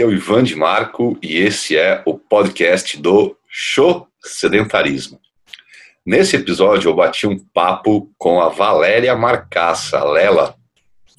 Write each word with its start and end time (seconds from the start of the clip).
aqui 0.00 0.02
é 0.02 0.06
o 0.06 0.12
Ivan 0.12 0.42
de 0.42 0.56
Marco 0.56 1.18
e 1.22 1.36
esse 1.36 1.76
é 1.76 2.02
o 2.06 2.16
podcast 2.16 2.96
do 2.98 3.36
Show 3.46 4.08
Sedentarismo. 4.22 5.20
Nesse 6.06 6.36
episódio 6.36 6.88
eu 6.88 6.94
bati 6.94 7.26
um 7.26 7.38
papo 7.38 8.10
com 8.16 8.40
a 8.40 8.48
Valéria 8.48 9.14
Marcaça, 9.14 9.98
a 9.98 10.04
Lela. 10.04 10.54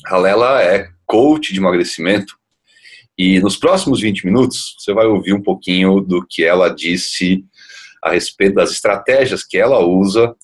A 0.05 0.17
Lela 0.17 0.63
é 0.63 0.89
coach 1.05 1.53
de 1.53 1.59
emagrecimento 1.59 2.35
e 3.15 3.39
nos 3.39 3.55
próximos 3.55 4.01
20 4.01 4.25
minutos 4.25 4.75
você 4.79 4.93
vai 4.93 5.05
ouvir 5.05 5.33
um 5.33 5.43
pouquinho 5.43 6.01
do 6.01 6.25
que 6.27 6.43
ela 6.43 6.67
disse 6.67 7.45
a 8.01 8.09
respeito 8.09 8.55
das 8.55 8.71
estratégias 8.71 9.43
que 9.43 9.59
ela 9.59 9.79
usa 9.79 10.35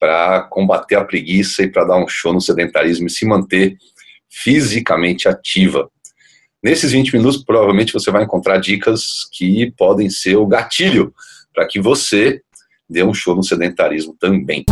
para 0.00 0.44
combater 0.44 0.94
a 0.94 1.04
preguiça 1.04 1.62
e 1.62 1.70
para 1.70 1.84
dar 1.84 1.96
um 1.96 2.08
show 2.08 2.32
no 2.32 2.40
sedentarismo 2.40 3.06
e 3.06 3.10
se 3.10 3.26
manter 3.26 3.76
fisicamente 4.30 5.28
ativa. 5.28 5.90
Nesses 6.62 6.90
20 6.90 7.14
minutos, 7.14 7.44
provavelmente 7.44 7.92
você 7.92 8.10
vai 8.10 8.24
encontrar 8.24 8.56
dicas 8.56 9.28
que 9.30 9.70
podem 9.76 10.08
ser 10.08 10.36
o 10.36 10.46
gatilho 10.46 11.12
para 11.54 11.66
que 11.66 11.78
você 11.78 12.40
dê 12.88 13.04
um 13.04 13.12
show 13.12 13.36
no 13.36 13.42
sedentarismo 13.42 14.16
também. 14.18 14.64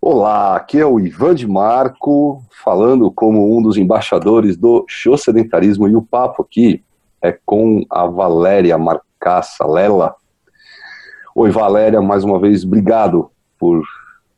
Olá, 0.00 0.56
aqui 0.56 0.78
é 0.78 0.86
o 0.86 0.98
Ivan 0.98 1.34
de 1.34 1.46
Marco, 1.46 2.42
falando 2.64 3.10
como 3.10 3.56
um 3.56 3.60
dos 3.60 3.76
embaixadores 3.76 4.56
do 4.56 4.86
show 4.88 5.18
sedentarismo, 5.18 5.86
e 5.86 5.94
o 5.94 6.02
papo 6.02 6.42
aqui 6.42 6.82
é 7.22 7.38
com 7.44 7.84
a 7.90 8.06
Valéria 8.06 8.78
Marcaça 8.78 9.66
Lela, 9.66 10.14
Oi, 11.34 11.50
Valéria, 11.50 12.00
mais 12.00 12.24
uma 12.24 12.40
vez, 12.40 12.64
obrigado 12.64 13.30
por 13.58 13.82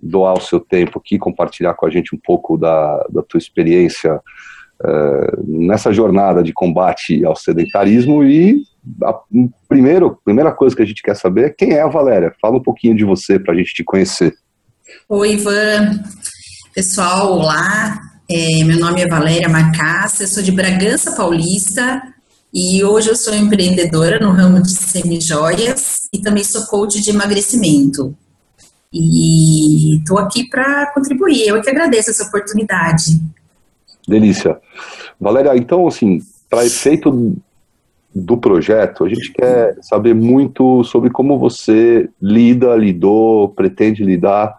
doar 0.02 0.34
o 0.34 0.40
seu 0.40 0.60
tempo 0.60 0.98
aqui, 0.98 1.18
compartilhar 1.18 1.74
com 1.74 1.86
a 1.86 1.90
gente 1.90 2.14
um 2.14 2.18
pouco 2.18 2.56
da, 2.56 3.06
da 3.10 3.22
tua 3.22 3.38
experiência 3.38 4.16
uh, 4.16 5.44
nessa 5.46 5.92
jornada 5.92 6.42
de 6.42 6.52
combate 6.52 7.24
ao 7.24 7.36
sedentarismo 7.36 8.24
e 8.24 8.62
a 9.04 9.14
primeiro, 9.68 10.18
primeira 10.24 10.52
coisa 10.52 10.74
que 10.74 10.82
a 10.82 10.86
gente 10.86 11.02
quer 11.02 11.14
saber 11.14 11.44
é 11.44 11.50
quem 11.50 11.72
é 11.72 11.82
a 11.82 11.88
Valéria. 11.88 12.34
Fala 12.40 12.56
um 12.56 12.62
pouquinho 12.62 12.96
de 12.96 13.04
você 13.04 13.38
para 13.38 13.52
a 13.52 13.56
gente 13.56 13.74
te 13.74 13.84
conhecer. 13.84 14.34
Oi, 15.08 15.34
Ivan. 15.34 16.00
Pessoal, 16.74 17.32
olá. 17.32 18.00
É, 18.30 18.64
meu 18.64 18.78
nome 18.78 19.02
é 19.02 19.08
Valéria 19.08 19.48
Marcassa, 19.48 20.22
eu 20.22 20.28
sou 20.28 20.40
de 20.40 20.52
Bragança 20.52 21.16
Paulista, 21.16 22.00
e 22.52 22.82
hoje 22.82 23.08
eu 23.08 23.16
sou 23.16 23.34
empreendedora 23.34 24.18
no 24.18 24.32
ramo 24.32 24.60
de 24.60 24.72
semijoias 24.72 26.08
e 26.12 26.20
também 26.20 26.42
sou 26.42 26.66
coach 26.66 27.00
de 27.00 27.10
emagrecimento. 27.10 28.14
E 28.92 29.98
estou 29.98 30.18
aqui 30.18 30.48
para 30.48 30.92
contribuir. 30.92 31.46
Eu 31.46 31.62
que 31.62 31.70
agradeço 31.70 32.10
essa 32.10 32.24
oportunidade. 32.24 33.20
Delícia. 34.06 34.58
Valéria, 35.20 35.56
então, 35.56 35.86
assim, 35.86 36.20
para 36.48 36.66
efeito 36.66 37.36
do 38.12 38.36
projeto, 38.36 39.04
a 39.04 39.08
gente 39.08 39.32
quer 39.32 39.78
saber 39.80 40.14
muito 40.14 40.82
sobre 40.82 41.10
como 41.10 41.38
você 41.38 42.08
lida, 42.20 42.74
lidou, 42.74 43.50
pretende 43.50 44.02
lidar 44.02 44.58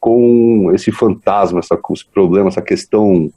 com 0.00 0.70
esse 0.74 0.90
fantasma, 0.90 1.58
essa, 1.58 1.78
esse 1.92 2.06
problema, 2.06 2.48
essa 2.48 2.62
questão 2.62 3.30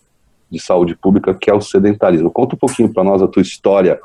de 0.52 0.60
saúde 0.60 0.96
pública, 0.96 1.34
que 1.34 1.50
é 1.50 1.54
o 1.54 1.62
sedentarismo. 1.62 2.32
Conta 2.32 2.56
um 2.56 2.60
pouquinho 2.60 2.90
para 2.90 3.04
nós 3.04 3.22
a 3.22 3.28
tua 3.28 3.42
história 3.42 4.00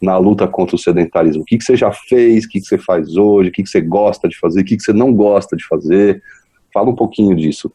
na 0.00 0.18
luta 0.18 0.48
contra 0.48 0.74
o 0.74 0.78
sedentarismo. 0.78 1.42
O 1.42 1.44
que, 1.44 1.58
que 1.58 1.64
você 1.64 1.76
já 1.76 1.92
fez, 1.92 2.44
o 2.44 2.48
que, 2.48 2.60
que 2.60 2.66
você 2.66 2.78
faz 2.78 3.16
hoje, 3.16 3.50
o 3.50 3.52
que, 3.52 3.62
que 3.62 3.68
você 3.68 3.80
gosta 3.80 4.28
de 4.28 4.38
fazer, 4.38 4.62
o 4.62 4.64
que, 4.64 4.76
que 4.76 4.82
você 4.82 4.92
não 4.92 5.12
gosta 5.12 5.56
de 5.56 5.64
fazer. 5.66 6.22
Fala 6.74 6.90
um 6.90 6.96
pouquinho 6.96 7.36
disso. 7.36 7.70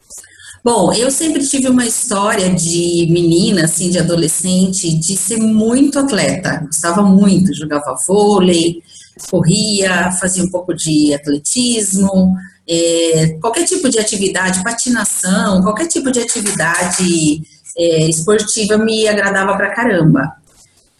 Bom, 0.62 0.92
eu 0.92 1.10
sempre 1.10 1.46
tive 1.46 1.68
uma 1.68 1.86
história 1.86 2.52
de 2.52 3.06
menina, 3.10 3.64
assim, 3.64 3.90
de 3.90 3.98
adolescente, 3.98 4.94
de 4.98 5.16
ser 5.16 5.38
muito 5.38 5.98
atleta. 5.98 6.64
Gostava 6.66 7.02
muito, 7.02 7.54
jogava 7.54 7.96
vôlei, 8.06 8.82
corria, 9.30 10.10
fazia 10.12 10.42
um 10.42 10.50
pouco 10.50 10.74
de 10.74 11.14
atletismo, 11.14 12.34
é, 12.68 13.38
qualquer 13.40 13.64
tipo 13.64 13.88
de 13.88 13.98
atividade, 13.98 14.62
patinação, 14.62 15.62
qualquer 15.62 15.86
tipo 15.86 16.10
de 16.10 16.20
atividade 16.20 17.40
é, 17.78 18.08
esportiva 18.08 18.76
me 18.76 19.06
agradava 19.06 19.56
pra 19.56 19.74
caramba. 19.74 20.36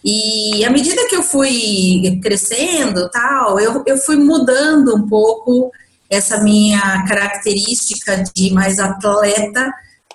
E 0.03 0.63
à 0.63 0.69
medida 0.69 1.07
que 1.09 1.15
eu 1.15 1.21
fui 1.21 2.19
crescendo, 2.23 3.09
tal, 3.09 3.59
eu, 3.59 3.83
eu 3.85 3.97
fui 3.97 4.15
mudando 4.15 4.95
um 4.95 5.07
pouco 5.07 5.71
essa 6.09 6.41
minha 6.41 7.05
característica 7.05 8.23
de 8.33 8.51
mais 8.51 8.79
atleta 8.79 9.69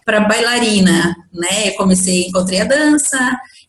para 0.04 0.20
bailarina, 0.20 1.14
né? 1.32 1.68
Eu 1.68 1.74
comecei, 1.74 2.26
encontrei 2.26 2.60
a 2.60 2.64
dança 2.64 3.18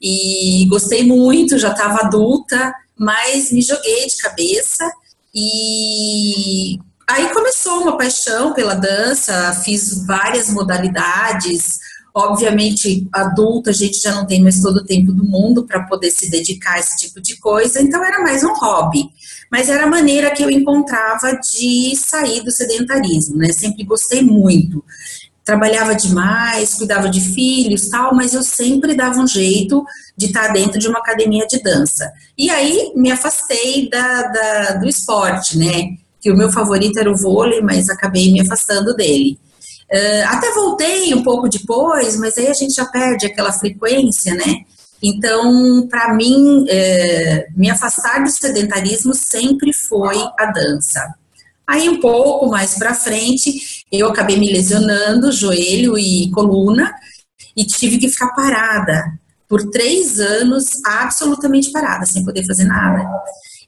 e 0.02 0.66
gostei 0.70 1.04
muito, 1.06 1.58
já 1.58 1.72
estava 1.72 2.06
adulta, 2.06 2.74
mas 2.98 3.52
me 3.52 3.62
joguei 3.62 4.08
de 4.08 4.18
cabeça 4.18 4.90
e 5.34 6.80
aí 7.08 7.30
começou 7.34 7.82
uma 7.82 7.98
paixão 7.98 8.54
pela 8.54 8.74
dança, 8.74 9.54
fiz 9.64 10.06
várias 10.06 10.50
modalidades, 10.50 11.80
Obviamente, 12.18 13.06
adulta, 13.12 13.72
a 13.72 13.74
gente 13.74 14.00
já 14.00 14.16
não 14.16 14.26
tem 14.26 14.42
mais 14.42 14.62
todo 14.62 14.78
o 14.78 14.86
tempo 14.86 15.12
do 15.12 15.26
mundo 15.26 15.66
para 15.66 15.84
poder 15.84 16.10
se 16.12 16.32
dedicar 16.32 16.76
a 16.76 16.80
esse 16.80 16.96
tipo 16.96 17.20
de 17.20 17.36
coisa, 17.36 17.82
então 17.82 18.02
era 18.06 18.24
mais 18.24 18.42
um 18.42 18.54
hobby. 18.54 19.10
Mas 19.52 19.68
era 19.68 19.84
a 19.84 19.90
maneira 19.90 20.32
que 20.32 20.42
eu 20.42 20.50
encontrava 20.50 21.34
de 21.34 21.94
sair 21.98 22.42
do 22.42 22.52
sedentarismo, 22.52 23.36
né? 23.36 23.52
Sempre 23.52 23.84
gostei 23.84 24.22
muito. 24.22 24.82
Trabalhava 25.44 25.94
demais, 25.94 26.76
cuidava 26.76 27.10
de 27.10 27.20
filhos, 27.20 27.90
tal, 27.90 28.16
mas 28.16 28.34
eu 28.34 28.44
sempre 28.44 28.96
dava 28.96 29.20
um 29.20 29.28
jeito 29.28 29.86
de 30.16 30.28
estar 30.28 30.54
dentro 30.54 30.80
de 30.80 30.88
uma 30.88 31.00
academia 31.00 31.46
de 31.46 31.62
dança. 31.62 32.10
E 32.38 32.50
aí 32.50 32.94
me 32.96 33.12
afastei 33.12 33.90
da, 33.90 34.22
da 34.24 34.72
do 34.76 34.88
esporte, 34.88 35.58
né? 35.58 35.90
Que 36.22 36.32
o 36.32 36.38
meu 36.38 36.50
favorito 36.50 36.98
era 36.98 37.12
o 37.12 37.18
vôlei, 37.18 37.62
mas 37.62 37.90
acabei 37.90 38.32
me 38.32 38.40
afastando 38.40 38.96
dele. 38.96 39.38
Uh, 39.92 40.26
até 40.28 40.52
voltei 40.52 41.14
um 41.14 41.24
pouco 41.24 41.48
depois, 41.48 42.18
mas 42.18 42.38
aí 42.38 42.48
a 42.48 42.54
gente 42.54 42.74
já 42.74 42.86
perde 42.86 43.28
aquela 43.28 43.52
frequência, 43.52 44.34
né? 44.34 44.62
Então, 45.02 45.88
para 45.88 46.14
mim, 46.14 46.64
uh, 46.64 47.54
me 47.56 47.70
afastar 47.70 48.24
do 48.24 48.30
sedentarismo 48.30 49.14
sempre 49.14 49.72
foi 49.72 50.18
a 50.40 50.46
dança. 50.48 51.14
Aí, 51.68 51.88
um 51.90 52.00
pouco 52.00 52.48
mais 52.48 52.76
para 52.76 52.94
frente, 52.94 53.84
eu 53.92 54.08
acabei 54.08 54.38
me 54.38 54.52
lesionando 54.52 55.32
joelho 55.32 55.98
e 55.98 56.32
coluna 56.32 56.94
e 57.56 57.64
tive 57.64 57.98
que 57.98 58.10
ficar 58.10 58.30
parada 58.30 59.04
por 59.48 59.70
três 59.70 60.20
anos, 60.20 60.84
absolutamente 60.86 61.72
parada, 61.72 62.06
sem 62.06 62.26
poder 62.26 62.46
fazer 62.46 62.66
nada 62.66 63.08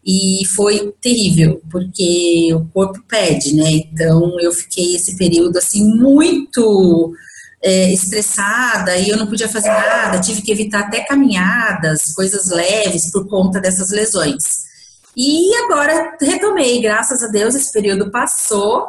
e 0.06 0.46
foi 0.56 0.94
terrível, 1.02 1.62
porque 1.70 2.50
o 2.54 2.66
corpo 2.74 3.02
pede, 3.08 3.56
né? 3.56 3.70
Então 3.72 4.40
eu 4.40 4.52
fiquei 4.52 4.96
esse 4.96 5.18
período 5.18 5.58
assim 5.58 5.84
muito 5.84 7.14
é, 7.62 7.92
estressada 7.92 8.96
e 8.98 9.10
eu 9.10 9.18
não 9.18 9.28
podia 9.28 9.50
fazer 9.50 9.70
nada, 9.70 10.22
tive 10.22 10.42
que 10.42 10.52
evitar 10.52 10.82
até 10.82 11.02
caminhadas, 11.02 12.14
coisas 12.14 12.50
leves 12.50 13.12
por 13.12 13.28
conta 13.28 13.60
dessas 13.60 13.90
lesões. 13.92 14.68
E 15.16 15.54
agora 15.66 16.16
retomei, 16.22 16.82
graças 16.82 17.24
a 17.24 17.28
Deus 17.28 17.56
esse 17.56 17.74
período 17.74 18.12
passou 18.12 18.88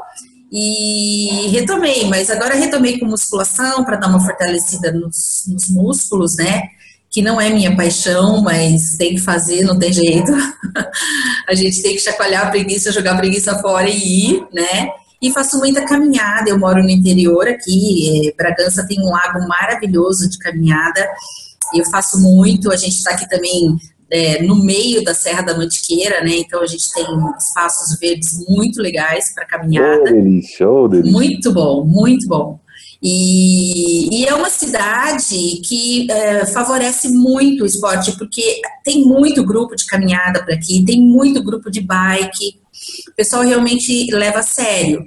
e 0.53 1.49
retomei, 1.49 2.07
mas 2.07 2.31
agora 2.31 2.55
retomei 2.55 2.99
com 2.99 3.07
musculação 3.07 3.85
para 3.85 3.97
dar 3.97 4.09
uma 4.09 4.21
fortalecida 4.21 4.93
nos, 4.93 5.45
nos 5.49 5.69
músculos, 5.69 6.37
né? 6.37 6.63
Que 7.11 7.23
não 7.23 7.41
é 7.41 7.51
minha 7.51 7.75
paixão, 7.75 8.43
mas 8.43 8.97
tem 8.97 9.15
que 9.15 9.21
fazer, 9.21 9.63
não 9.63 9.79
tem 9.79 9.93
jeito. 9.93 10.31
a 11.49 11.55
gente 11.55 11.83
tem 11.83 11.95
que 11.95 12.01
chacoalhar 12.01 12.47
a 12.47 12.51
preguiça, 12.51 12.93
jogar 12.93 13.13
a 13.15 13.19
preguiça 13.19 13.59
fora 13.61 13.89
e 13.89 14.31
ir, 14.31 14.47
né? 14.53 14.91
E 15.21 15.33
faço 15.33 15.59
muita 15.59 15.85
caminhada. 15.85 16.51
Eu 16.51 16.59
moro 16.59 16.83
no 16.83 16.91
interior 16.91 17.49
aqui, 17.49 18.29
é, 18.29 18.33
Bragança 18.37 18.87
tem 18.87 19.01
um 19.01 19.11
lago 19.11 19.47
maravilhoso 19.49 20.29
de 20.29 20.39
caminhada. 20.39 21.09
Eu 21.75 21.85
faço 21.87 22.21
muito. 22.21 22.71
A 22.71 22.77
gente 22.77 22.97
está 22.97 23.13
aqui 23.13 23.29
também 23.29 23.77
é, 24.11 24.43
no 24.43 24.63
meio 24.63 25.03
da 25.03 25.15
Serra 25.15 25.43
da 25.43 25.57
Mantiqueira, 25.57 26.23
né? 26.23 26.37
Então 26.37 26.63
a 26.63 26.67
gente 26.67 26.93
tem 26.93 27.05
espaços 27.39 27.99
verdes 27.99 28.45
muito 28.49 28.81
legais 28.81 29.35
para 29.35 29.47
caminhada. 29.47 30.03
Oh, 30.03 30.05
delícia, 30.05 30.71
oh, 30.71 30.89
delícia. 30.89 31.13
Muito 31.13 31.53
bom, 31.53 31.85
muito 31.85 32.29
bom. 32.29 32.61
E, 33.01 34.23
e, 34.23 34.27
é 34.27 34.35
uma 34.35 34.51
cidade 34.51 35.61
que 35.65 36.11
é, 36.11 36.47
favorece 36.47 37.09
muito 37.11 37.63
o 37.63 37.67
esporte, 37.67 38.17
porque 38.19 38.61
tem 38.85 39.05
muito 39.05 39.45
grupo 39.45 39.77
de 39.77 39.87
caminhada 39.87 40.45
por 40.45 40.53
aqui, 40.53 40.85
tem 40.85 41.01
muito 41.01 41.43
grupo 41.43 41.71
de 41.71 41.81
bike, 41.81 42.61
o 43.09 43.15
pessoal 43.15 43.43
realmente 43.43 44.09
leva 44.13 44.41
a 44.41 44.43
sério. 44.43 45.05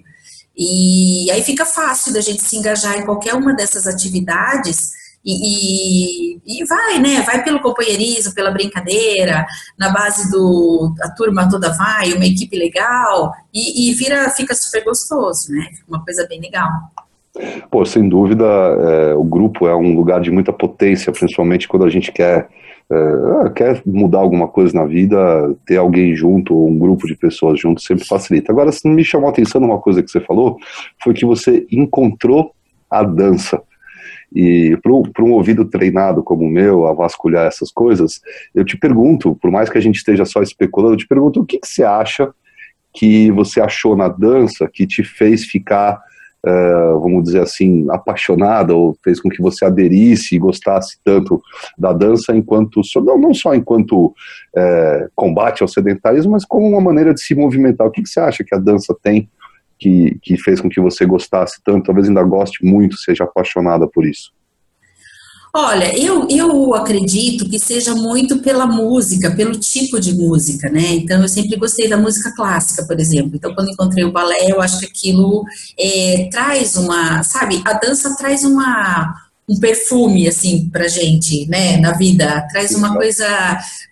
E 0.57 1.29
aí 1.31 1.43
fica 1.43 1.65
fácil 1.65 2.13
da 2.13 2.21
gente 2.21 2.43
se 2.43 2.55
engajar 2.57 2.97
em 2.97 3.05
qualquer 3.05 3.33
uma 3.33 3.53
dessas 3.53 3.87
atividades 3.87 4.91
E, 5.23 6.35
e, 6.35 6.41
e, 6.47 6.65
vai, 6.65 6.99
né? 6.99 7.21
Vai 7.21 7.43
pelo 7.43 7.61
companheirismo, 7.61 8.33
pela 8.33 8.49
brincadeira, 8.51 9.45
na 9.77 9.89
base 9.89 10.31
do 10.31 10.95
a 11.03 11.09
turma 11.11 11.47
toda 11.49 11.71
vai, 11.77 12.13
uma 12.13 12.25
equipe 12.25 12.57
legal, 12.57 13.31
e, 13.53 13.91
e 13.91 13.93
vira, 13.93 14.29
fica 14.31 14.55
super 14.55 14.83
gostoso, 14.83 15.51
né? 15.51 15.69
Fica 15.75 15.85
uma 15.87 16.03
coisa 16.03 16.25
bem 16.27 16.41
legal. 16.41 16.71
Pô, 17.69 17.85
sem 17.85 18.09
dúvida, 18.09 18.45
é, 18.45 19.13
o 19.13 19.23
grupo 19.23 19.67
é 19.67 19.75
um 19.75 19.95
lugar 19.95 20.19
de 20.19 20.29
muita 20.29 20.51
potência, 20.51 21.11
principalmente 21.13 21.67
quando 21.67 21.85
a 21.85 21.89
gente 21.89 22.11
quer, 22.11 22.49
é, 22.89 22.95
ah, 23.41 23.49
quer 23.49 23.81
mudar 23.85 24.19
alguma 24.19 24.47
coisa 24.47 24.73
na 24.77 24.85
vida, 24.85 25.55
ter 25.65 25.77
alguém 25.77 26.13
junto, 26.13 26.53
ou 26.53 26.69
um 26.69 26.77
grupo 26.77 27.07
de 27.07 27.15
pessoas 27.15 27.59
junto, 27.59 27.81
sempre 27.81 28.05
facilita. 28.05 28.51
Agora, 28.51 28.71
se 28.71 28.87
me 28.87 29.03
chamou 29.03 29.27
a 29.27 29.31
atenção 29.31 29.61
uma 29.61 29.79
coisa 29.79 30.03
que 30.03 30.11
você 30.11 30.19
falou, 30.19 30.57
foi 31.01 31.13
que 31.13 31.25
você 31.25 31.65
encontrou 31.71 32.53
a 32.89 33.01
dança. 33.03 33.61
E 34.33 34.77
para 34.81 35.23
um 35.23 35.33
ouvido 35.33 35.65
treinado 35.65 36.23
como 36.23 36.45
o 36.45 36.49
meu, 36.49 36.85
a 36.85 36.93
vasculhar 36.93 37.47
essas 37.47 37.71
coisas, 37.71 38.21
eu 38.55 38.63
te 38.63 38.77
pergunto, 38.77 39.35
por 39.41 39.51
mais 39.51 39.69
que 39.69 39.77
a 39.77 39.81
gente 39.81 39.97
esteja 39.97 40.25
só 40.25 40.41
especulando, 40.41 40.93
eu 40.93 40.97
te 40.97 41.07
pergunto 41.07 41.41
o 41.41 41.45
que, 41.45 41.59
que 41.59 41.67
você 41.67 41.83
acha 41.83 42.33
que 42.93 43.31
você 43.31 43.61
achou 43.61 43.95
na 43.95 44.07
dança 44.07 44.69
que 44.71 44.85
te 44.85 45.03
fez 45.03 45.45
ficar, 45.45 46.01
uh, 46.45 46.99
vamos 46.99 47.23
dizer 47.23 47.41
assim, 47.41 47.85
apaixonada 47.89 48.75
ou 48.75 48.95
fez 49.03 49.19
com 49.19 49.29
que 49.29 49.41
você 49.41 49.65
aderisse 49.65 50.35
e 50.35 50.39
gostasse 50.39 50.97
tanto 51.03 51.41
da 51.77 51.93
dança 51.93 52.35
enquanto, 52.35 52.81
não, 53.03 53.17
não 53.17 53.33
só 53.33 53.53
enquanto 53.53 54.07
uh, 54.07 55.09
combate 55.15 55.61
ao 55.61 55.67
sedentarismo, 55.67 56.31
mas 56.31 56.45
como 56.45 56.67
uma 56.67 56.81
maneira 56.81 57.13
de 57.13 57.21
se 57.21 57.35
movimentar. 57.35 57.87
O 57.87 57.91
que, 57.91 58.01
que 58.01 58.09
você 58.09 58.19
acha 58.19 58.43
que 58.43 58.55
a 58.55 58.59
dança 58.59 58.95
tem 59.01 59.29
que, 59.77 60.17
que 60.21 60.37
fez 60.37 60.61
com 60.61 60.69
que 60.69 60.79
você 60.79 61.05
gostasse 61.05 61.59
tanto, 61.63 61.85
talvez 61.85 62.07
ainda 62.07 62.23
goste 62.23 62.63
muito, 62.63 62.97
seja 62.97 63.23
apaixonada 63.23 63.87
por 63.87 64.05
isso? 64.05 64.31
Olha, 65.53 65.93
eu, 65.99 66.27
eu 66.29 66.73
acredito 66.73 67.49
que 67.49 67.59
seja 67.59 67.93
muito 67.93 68.39
pela 68.39 68.65
música, 68.65 69.35
pelo 69.35 69.51
tipo 69.59 69.99
de 69.99 70.13
música, 70.13 70.69
né? 70.69 70.93
Então, 70.93 71.21
eu 71.21 71.27
sempre 71.27 71.57
gostei 71.57 71.89
da 71.89 71.97
música 71.97 72.33
clássica, 72.33 72.85
por 72.85 72.97
exemplo. 72.97 73.31
Então, 73.35 73.53
quando 73.53 73.69
encontrei 73.69 74.05
o 74.05 74.13
balé, 74.13 74.49
eu 74.49 74.61
acho 74.61 74.79
que 74.79 74.85
aquilo 74.85 75.43
é, 75.77 76.29
traz 76.31 76.77
uma, 76.77 77.21
sabe, 77.23 77.61
a 77.65 77.73
dança 77.73 78.15
traz 78.15 78.45
uma, 78.45 79.13
um 79.47 79.59
perfume, 79.59 80.25
assim, 80.25 80.69
pra 80.69 80.87
gente, 80.87 81.45
né, 81.49 81.75
na 81.77 81.91
vida, 81.91 82.47
traz 82.49 82.73
uma 82.73 82.95
coisa 82.95 83.27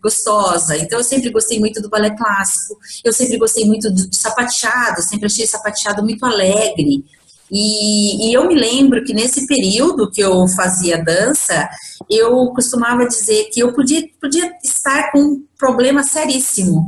gostosa. 0.01 0.77
Então, 0.77 1.00
eu 1.00 1.03
sempre 1.03 1.29
gostei 1.29 1.59
muito 1.59 1.81
do 1.81 1.89
balé 1.89 2.11
clássico, 2.11 2.79
eu 3.03 3.11
sempre 3.11 3.38
gostei 3.38 3.65
muito 3.65 3.91
de 3.91 4.15
sapateado, 4.15 5.01
sempre 5.01 5.25
achei 5.25 5.45
sapateado 5.45 6.03
muito 6.03 6.25
alegre. 6.25 7.03
E, 7.51 8.30
e, 8.30 8.34
eu 8.34 8.48
me 8.48 8.56
lembro 8.56 9.04
que 9.04 9.13
nesse 9.13 9.48
período 9.48 10.12
que 10.12 10.22
eu 10.22 10.48
fazia 10.50 11.04
dança, 11.04 11.68
eu 12.10 12.48
costumava 12.48 13.07
dizer 13.07 13.50
que 13.51 13.60
eu 13.60 13.74
podia, 13.74 14.04
podia 14.22 14.51
estar 14.63 15.12
com 15.12 15.19
um 15.19 15.44
problema 15.57 16.04
seríssimo. 16.04 16.88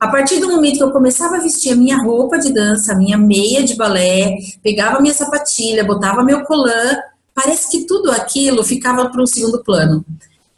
A 0.00 0.08
partir 0.08 0.38
do 0.38 0.48
momento 0.48 0.76
que 0.76 0.82
eu 0.82 0.90
começava 0.90 1.36
a 1.36 1.40
vestir 1.40 1.72
a 1.72 1.76
minha 1.76 1.96
roupa 1.96 2.38
de 2.38 2.52
dança, 2.52 2.92
a 2.92 2.96
minha 2.96 3.16
meia 3.16 3.62
de 3.62 3.74
balé, 3.74 4.36
pegava 4.62 5.00
minha 5.00 5.14
sapatilha, 5.14 5.84
botava 5.84 6.22
meu 6.22 6.44
colã, 6.44 6.98
parece 7.34 7.70
que 7.70 7.86
tudo 7.86 8.10
aquilo 8.10 8.62
ficava 8.62 9.08
para 9.08 9.22
um 9.22 9.26
segundo 9.26 9.62
plano. 9.64 10.04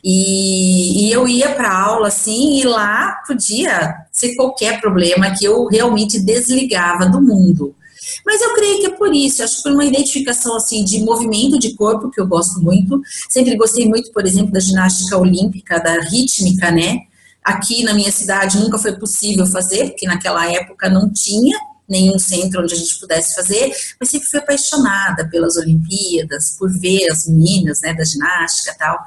E, 0.03 1.07
e 1.07 1.13
eu 1.13 1.27
ia 1.27 1.55
para 1.55 1.73
aula 1.73 2.09
assim, 2.09 2.59
e 2.59 2.65
lá 2.65 3.23
podia 3.27 3.95
ser 4.11 4.35
qualquer 4.35 4.81
problema 4.81 5.31
que 5.31 5.45
eu 5.45 5.67
realmente 5.67 6.19
desligava 6.19 7.07
do 7.07 7.21
mundo. 7.21 7.75
Mas 8.25 8.41
eu 8.41 8.55
creio 8.55 8.81
que 8.81 8.87
é 8.87 8.91
por 8.91 9.15
isso, 9.15 9.43
acho 9.43 9.57
que 9.57 9.63
foi 9.63 9.73
uma 9.73 9.85
identificação 9.85 10.57
assim 10.57 10.85
de 10.85 11.01
movimento 11.01 11.59
de 11.59 11.75
corpo 11.75 12.11
que 12.11 12.21
eu 12.21 12.27
gosto 12.27 12.61
muito. 12.61 13.01
Sempre 13.29 13.57
gostei 13.57 13.87
muito, 13.87 14.13
por 14.13 14.25
exemplo, 14.25 14.53
da 14.53 14.61
ginástica 14.61 15.19
olímpica, 15.19 15.79
da 15.79 16.01
rítmica, 16.01 16.71
né? 16.71 16.99
Aqui 17.43 17.85
na 17.85 17.95
minha 17.95 18.11
cidade 18.11 18.59
nunca 18.59 18.79
foi 18.79 18.93
possível 18.99 19.47
fazer, 19.47 19.91
porque 19.91 20.07
naquela 20.07 20.51
época 20.51 20.89
não 20.89 21.13
tinha 21.13 21.57
nenhum 21.89 22.19
centro 22.19 22.63
onde 22.63 22.75
a 22.75 22.77
gente 22.77 22.99
pudesse 22.99 23.35
fazer, 23.35 23.73
mas 23.99 24.09
sempre 24.09 24.29
fui 24.29 24.41
apaixonada 24.41 25.29
pelas 25.29 25.57
Olimpíadas, 25.57 26.57
por 26.59 26.71
ver 26.79 27.07
as 27.11 27.27
meninas, 27.27 27.81
né, 27.81 27.95
da 27.95 28.05
ginástica 28.05 28.73
e 28.73 28.79
tal. 28.79 28.99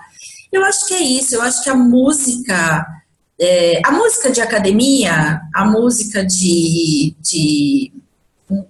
Eu 0.51 0.63
acho 0.63 0.87
que 0.87 0.93
é 0.93 1.01
isso, 1.01 1.35
eu 1.35 1.41
acho 1.41 1.63
que 1.63 1.69
a 1.69 1.75
música, 1.75 2.85
é, 3.39 3.81
a 3.85 3.91
música 3.91 4.31
de 4.31 4.41
academia, 4.41 5.41
a 5.53 5.65
música 5.65 6.25
de, 6.25 7.15
de 7.19 7.91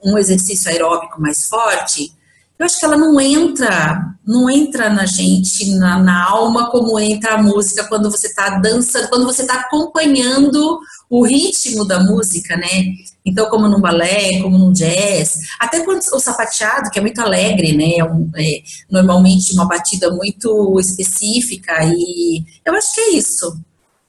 um 0.04 0.18
exercício 0.18 0.70
aeróbico 0.70 1.22
mais 1.22 1.48
forte, 1.48 2.12
eu 2.60 2.66
acho 2.66 2.78
que 2.78 2.84
ela 2.84 2.98
não 2.98 3.22
entra, 3.22 4.16
não 4.28 4.50
entra 4.50 4.90
na 4.90 5.06
gente, 5.06 5.74
na, 5.76 5.98
na 5.98 6.30
alma, 6.30 6.70
como 6.70 7.00
entra 7.00 7.36
a 7.36 7.42
música 7.42 7.88
quando 7.88 8.12
você 8.12 8.28
está 8.28 8.50
dançando, 8.60 9.08
quando 9.08 9.24
você 9.24 9.44
está 9.44 9.62
acompanhando 9.62 10.78
o 11.10 11.26
ritmo 11.26 11.86
da 11.86 12.02
música, 12.04 12.58
né? 12.58 12.96
Então, 13.26 13.50
como 13.50 13.70
no 13.70 13.80
balé, 13.80 14.42
como 14.42 14.58
no 14.58 14.74
jazz, 14.74 15.40
até 15.58 15.86
quando 15.86 16.02
o 16.02 16.20
sapateado, 16.20 16.90
que 16.92 17.00
é 17.00 17.02
muito 17.02 17.22
alegre, 17.22 17.78
né? 17.78 17.98
É, 17.98 18.04
um, 18.04 18.30
é 18.36 18.62
normalmente 18.92 19.54
uma 19.54 19.66
batida 19.66 20.12
muito 20.12 20.78
específica, 20.82 21.74
e 21.86 22.44
eu 22.66 22.76
acho 22.76 22.94
que 22.94 23.00
é 23.00 23.10
isso. 23.12 23.58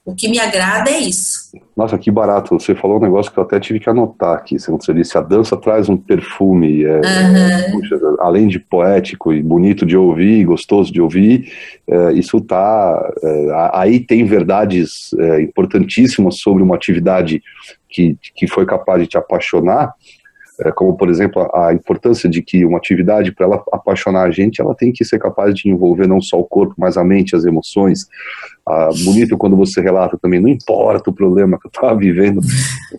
O 0.03 0.15
que 0.15 0.27
me 0.27 0.39
agrada 0.39 0.89
é 0.89 0.97
isso. 0.97 1.51
Nossa, 1.77 1.95
que 1.95 2.09
barato. 2.09 2.59
Você 2.59 2.73
falou 2.73 2.97
um 2.97 3.01
negócio 3.01 3.31
que 3.31 3.37
eu 3.37 3.43
até 3.43 3.59
tive 3.59 3.79
que 3.79 3.87
anotar 3.89 4.35
aqui. 4.35 4.57
Você 4.57 4.93
disse, 4.95 5.15
a 5.15 5.21
dança 5.21 5.55
traz 5.55 5.89
um 5.89 5.97
perfume, 5.97 6.83
é, 6.83 6.95
uhum. 6.95 7.71
puxa, 7.73 7.99
além 8.19 8.47
de 8.47 8.59
poético 8.59 9.31
e 9.31 9.43
bonito 9.43 9.85
de 9.85 9.95
ouvir, 9.95 10.43
gostoso 10.45 10.91
de 10.91 10.99
ouvir, 10.99 11.51
é, 11.87 12.13
isso 12.13 12.41
tá. 12.41 13.11
É, 13.23 13.69
aí 13.73 13.99
tem 13.99 14.25
verdades 14.25 15.13
é, 15.19 15.41
importantíssimas 15.41 16.39
sobre 16.39 16.63
uma 16.63 16.75
atividade 16.75 17.41
que, 17.87 18.17
que 18.35 18.47
foi 18.47 18.65
capaz 18.65 19.01
de 19.01 19.07
te 19.07 19.17
apaixonar, 19.17 19.93
como 20.75 20.95
por 20.95 21.09
exemplo 21.09 21.49
a 21.55 21.73
importância 21.73 22.29
de 22.29 22.41
que 22.41 22.63
uma 22.63 22.77
atividade 22.77 23.31
para 23.31 23.47
ela 23.47 23.63
apaixonar 23.71 24.27
a 24.27 24.31
gente, 24.31 24.61
ela 24.61 24.75
tem 24.75 24.91
que 24.91 25.03
ser 25.03 25.17
capaz 25.17 25.55
de 25.55 25.69
envolver 25.69 26.07
não 26.07 26.21
só 26.21 26.39
o 26.39 26.45
corpo, 26.45 26.75
mas 26.77 26.97
a 26.97 27.03
mente, 27.03 27.35
as 27.35 27.45
emoções. 27.45 28.07
Ah, 28.67 28.89
bonito 29.03 29.37
quando 29.37 29.55
você 29.55 29.81
relata 29.81 30.19
também, 30.21 30.39
não 30.39 30.49
importa 30.49 31.09
o 31.09 31.13
problema 31.13 31.57
que 31.57 31.65
eu 31.65 31.71
estava 31.73 31.95
vivendo, 31.97 32.41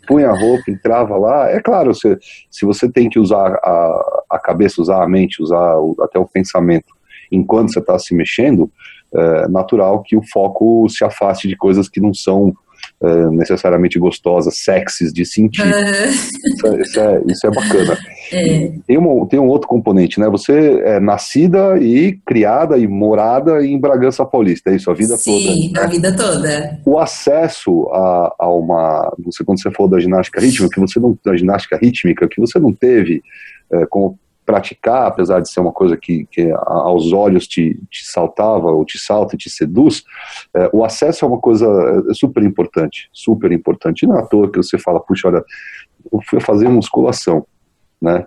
punha 0.08 0.30
a 0.30 0.36
roupa, 0.36 0.70
entrava 0.70 1.16
lá. 1.16 1.48
É 1.50 1.60
claro, 1.60 1.94
se, 1.94 2.18
se 2.50 2.66
você 2.66 2.90
tem 2.90 3.08
que 3.08 3.18
usar 3.18 3.54
a, 3.62 4.24
a 4.30 4.38
cabeça, 4.38 4.82
usar 4.82 5.02
a 5.02 5.08
mente, 5.08 5.42
usar 5.42 5.76
o, 5.76 5.94
até 6.00 6.18
o 6.18 6.26
pensamento 6.26 6.92
enquanto 7.30 7.72
você 7.72 7.78
está 7.78 7.98
se 7.98 8.14
mexendo, 8.14 8.70
é 9.14 9.48
natural 9.48 10.02
que 10.02 10.16
o 10.16 10.22
foco 10.32 10.88
se 10.88 11.04
afaste 11.04 11.46
de 11.46 11.56
coisas 11.56 11.88
que 11.88 12.00
não 12.00 12.14
são 12.14 12.52
uh, 13.00 13.30
necessariamente 13.32 13.98
gostosas, 13.98 14.58
sexys 14.58 15.12
de 15.12 15.24
sentir. 15.24 15.66
Isso, 15.66 16.66
é, 16.66 16.80
isso, 16.80 17.00
é, 17.00 17.22
isso, 17.26 17.46
é, 17.46 17.50
bacana. 17.50 17.98
É. 18.34 18.72
Tem, 18.86 18.96
uma, 18.96 19.28
tem 19.28 19.38
um 19.38 19.46
outro 19.46 19.68
componente, 19.68 20.18
né? 20.18 20.26
Você 20.30 20.80
é 20.86 20.98
nascida 20.98 21.76
e 21.78 22.18
criada 22.24 22.78
e 22.78 22.86
morada 22.86 23.62
em 23.62 23.78
Bragança 23.78 24.24
Paulista, 24.24 24.70
é 24.70 24.76
isso, 24.76 24.90
a 24.90 24.94
vida 24.94 25.18
Sim, 25.18 25.32
toda? 25.32 25.54
Sim, 25.54 25.72
né? 25.72 25.80
a 25.80 25.86
vida 25.86 26.16
toda. 26.16 26.80
O 26.86 26.98
acesso 26.98 27.90
a, 27.92 28.34
a, 28.38 28.48
uma. 28.48 29.12
Você, 29.26 29.44
quando 29.44 29.60
você 29.60 29.70
falou 29.70 29.90
da 29.90 30.00
ginástica 30.00 30.40
rítmica, 30.40 30.74
que 30.74 30.80
você 30.80 30.98
não. 30.98 31.18
da 31.22 31.36
ginástica 31.36 31.76
rítmica, 31.76 32.26
que 32.26 32.40
você 32.40 32.58
não 32.58 32.72
teve 32.72 33.22
é, 33.70 33.84
como 33.84 34.18
praticar, 34.44 35.06
apesar 35.06 35.40
de 35.40 35.50
ser 35.50 35.60
uma 35.60 35.72
coisa 35.72 35.96
que, 35.96 36.26
que 36.30 36.50
aos 36.50 37.12
olhos 37.12 37.46
te, 37.46 37.78
te, 37.90 38.04
saltava, 38.06 38.70
ou 38.70 38.84
te 38.84 38.98
salta 38.98 39.34
e 39.34 39.38
te 39.38 39.48
seduz, 39.48 40.02
é, 40.54 40.68
o 40.72 40.84
acesso 40.84 41.24
é 41.24 41.28
uma 41.28 41.38
coisa 41.38 41.66
é, 42.10 42.14
super 42.14 42.42
importante, 42.42 43.08
super 43.12 43.52
importante. 43.52 44.02
E 44.02 44.08
não 44.08 44.16
é 44.16 44.20
à 44.20 44.26
toa 44.26 44.50
que 44.50 44.56
você 44.56 44.78
fala, 44.78 45.00
puxa, 45.00 45.28
olha, 45.28 45.44
eu 46.12 46.20
fui 46.28 46.40
fazer 46.40 46.68
musculação, 46.68 47.46
né? 48.00 48.26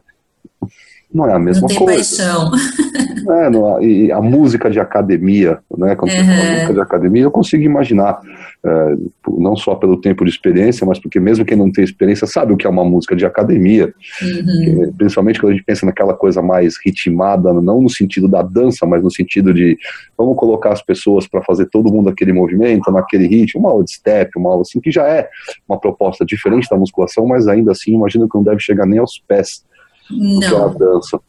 Não 1.13 1.27
é 1.27 1.33
a 1.33 1.39
mesma 1.39 1.61
não 1.61 1.67
tem 1.67 1.77
coisa. 1.77 1.97
Paixão. 1.97 2.51
É, 3.27 3.49
não, 3.49 3.81
e 3.81 4.11
a 4.11 4.21
música 4.21 4.69
de 4.69 4.79
academia, 4.79 5.57
né? 5.75 5.95
Quando 5.95 6.11
uhum. 6.11 6.17
você 6.17 6.23
fala 6.23 6.51
música 6.51 6.73
de 6.73 6.79
academia, 6.79 7.23
eu 7.23 7.31
consigo 7.31 7.63
imaginar, 7.63 8.19
é, 8.63 8.95
não 9.27 9.55
só 9.55 9.73
pelo 9.75 9.99
tempo 9.99 10.23
de 10.23 10.29
experiência, 10.29 10.85
mas 10.85 10.99
porque 10.99 11.19
mesmo 11.19 11.43
quem 11.43 11.57
não 11.57 11.71
tem 11.71 11.83
experiência 11.83 12.27
sabe 12.27 12.53
o 12.53 12.57
que 12.57 12.67
é 12.67 12.69
uma 12.69 12.83
música 12.85 13.15
de 13.15 13.25
academia. 13.25 13.93
Uhum. 14.21 14.93
Principalmente 14.95 15.39
quando 15.39 15.53
a 15.53 15.55
gente 15.55 15.65
pensa 15.65 15.85
naquela 15.85 16.13
coisa 16.13 16.41
mais 16.41 16.75
ritmada, 16.83 17.51
não 17.53 17.81
no 17.81 17.89
sentido 17.89 18.27
da 18.27 18.41
dança, 18.41 18.85
mas 18.85 19.01
no 19.01 19.09
sentido 19.09 19.53
de 19.53 19.77
vamos 20.17 20.37
colocar 20.37 20.71
as 20.71 20.83
pessoas 20.83 21.27
para 21.27 21.41
fazer 21.41 21.65
todo 21.67 21.91
mundo 21.91 22.09
aquele 22.09 22.33
movimento, 22.33 22.91
naquele 22.91 23.27
ritmo, 23.27 23.61
uma 23.61 23.71
aula 23.71 23.83
de 23.83 23.91
step, 23.91 24.31
uma 24.37 24.51
aula 24.51 24.61
assim, 24.61 24.79
que 24.79 24.91
já 24.91 25.07
é 25.07 25.29
uma 25.67 25.79
proposta 25.79 26.23
diferente 26.23 26.69
da 26.69 26.77
musculação, 26.77 27.25
mas 27.25 27.47
ainda 27.47 27.71
assim, 27.71 27.95
imagino 27.95 28.29
que 28.29 28.35
não 28.35 28.43
deve 28.43 28.59
chegar 28.59 28.85
nem 28.85 28.99
aos 28.99 29.17
pés 29.27 29.63
não. 30.09 30.65
a 30.65 30.67
dança. 30.69 31.19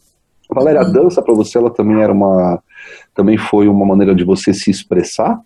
Valéria, 0.49 0.81
a 0.81 0.85
uhum. 0.85 0.93
dança 0.93 1.21
para 1.21 1.35
você 1.35 1.59
ela 1.59 1.71
também 1.71 2.01
era 2.01 2.13
uma 2.13 2.63
também 3.15 3.37
foi 3.37 3.67
uma 3.67 3.85
maneira 3.85 4.15
de 4.15 4.25
você 4.25 4.53
se 4.53 4.71
expressar? 4.71 5.41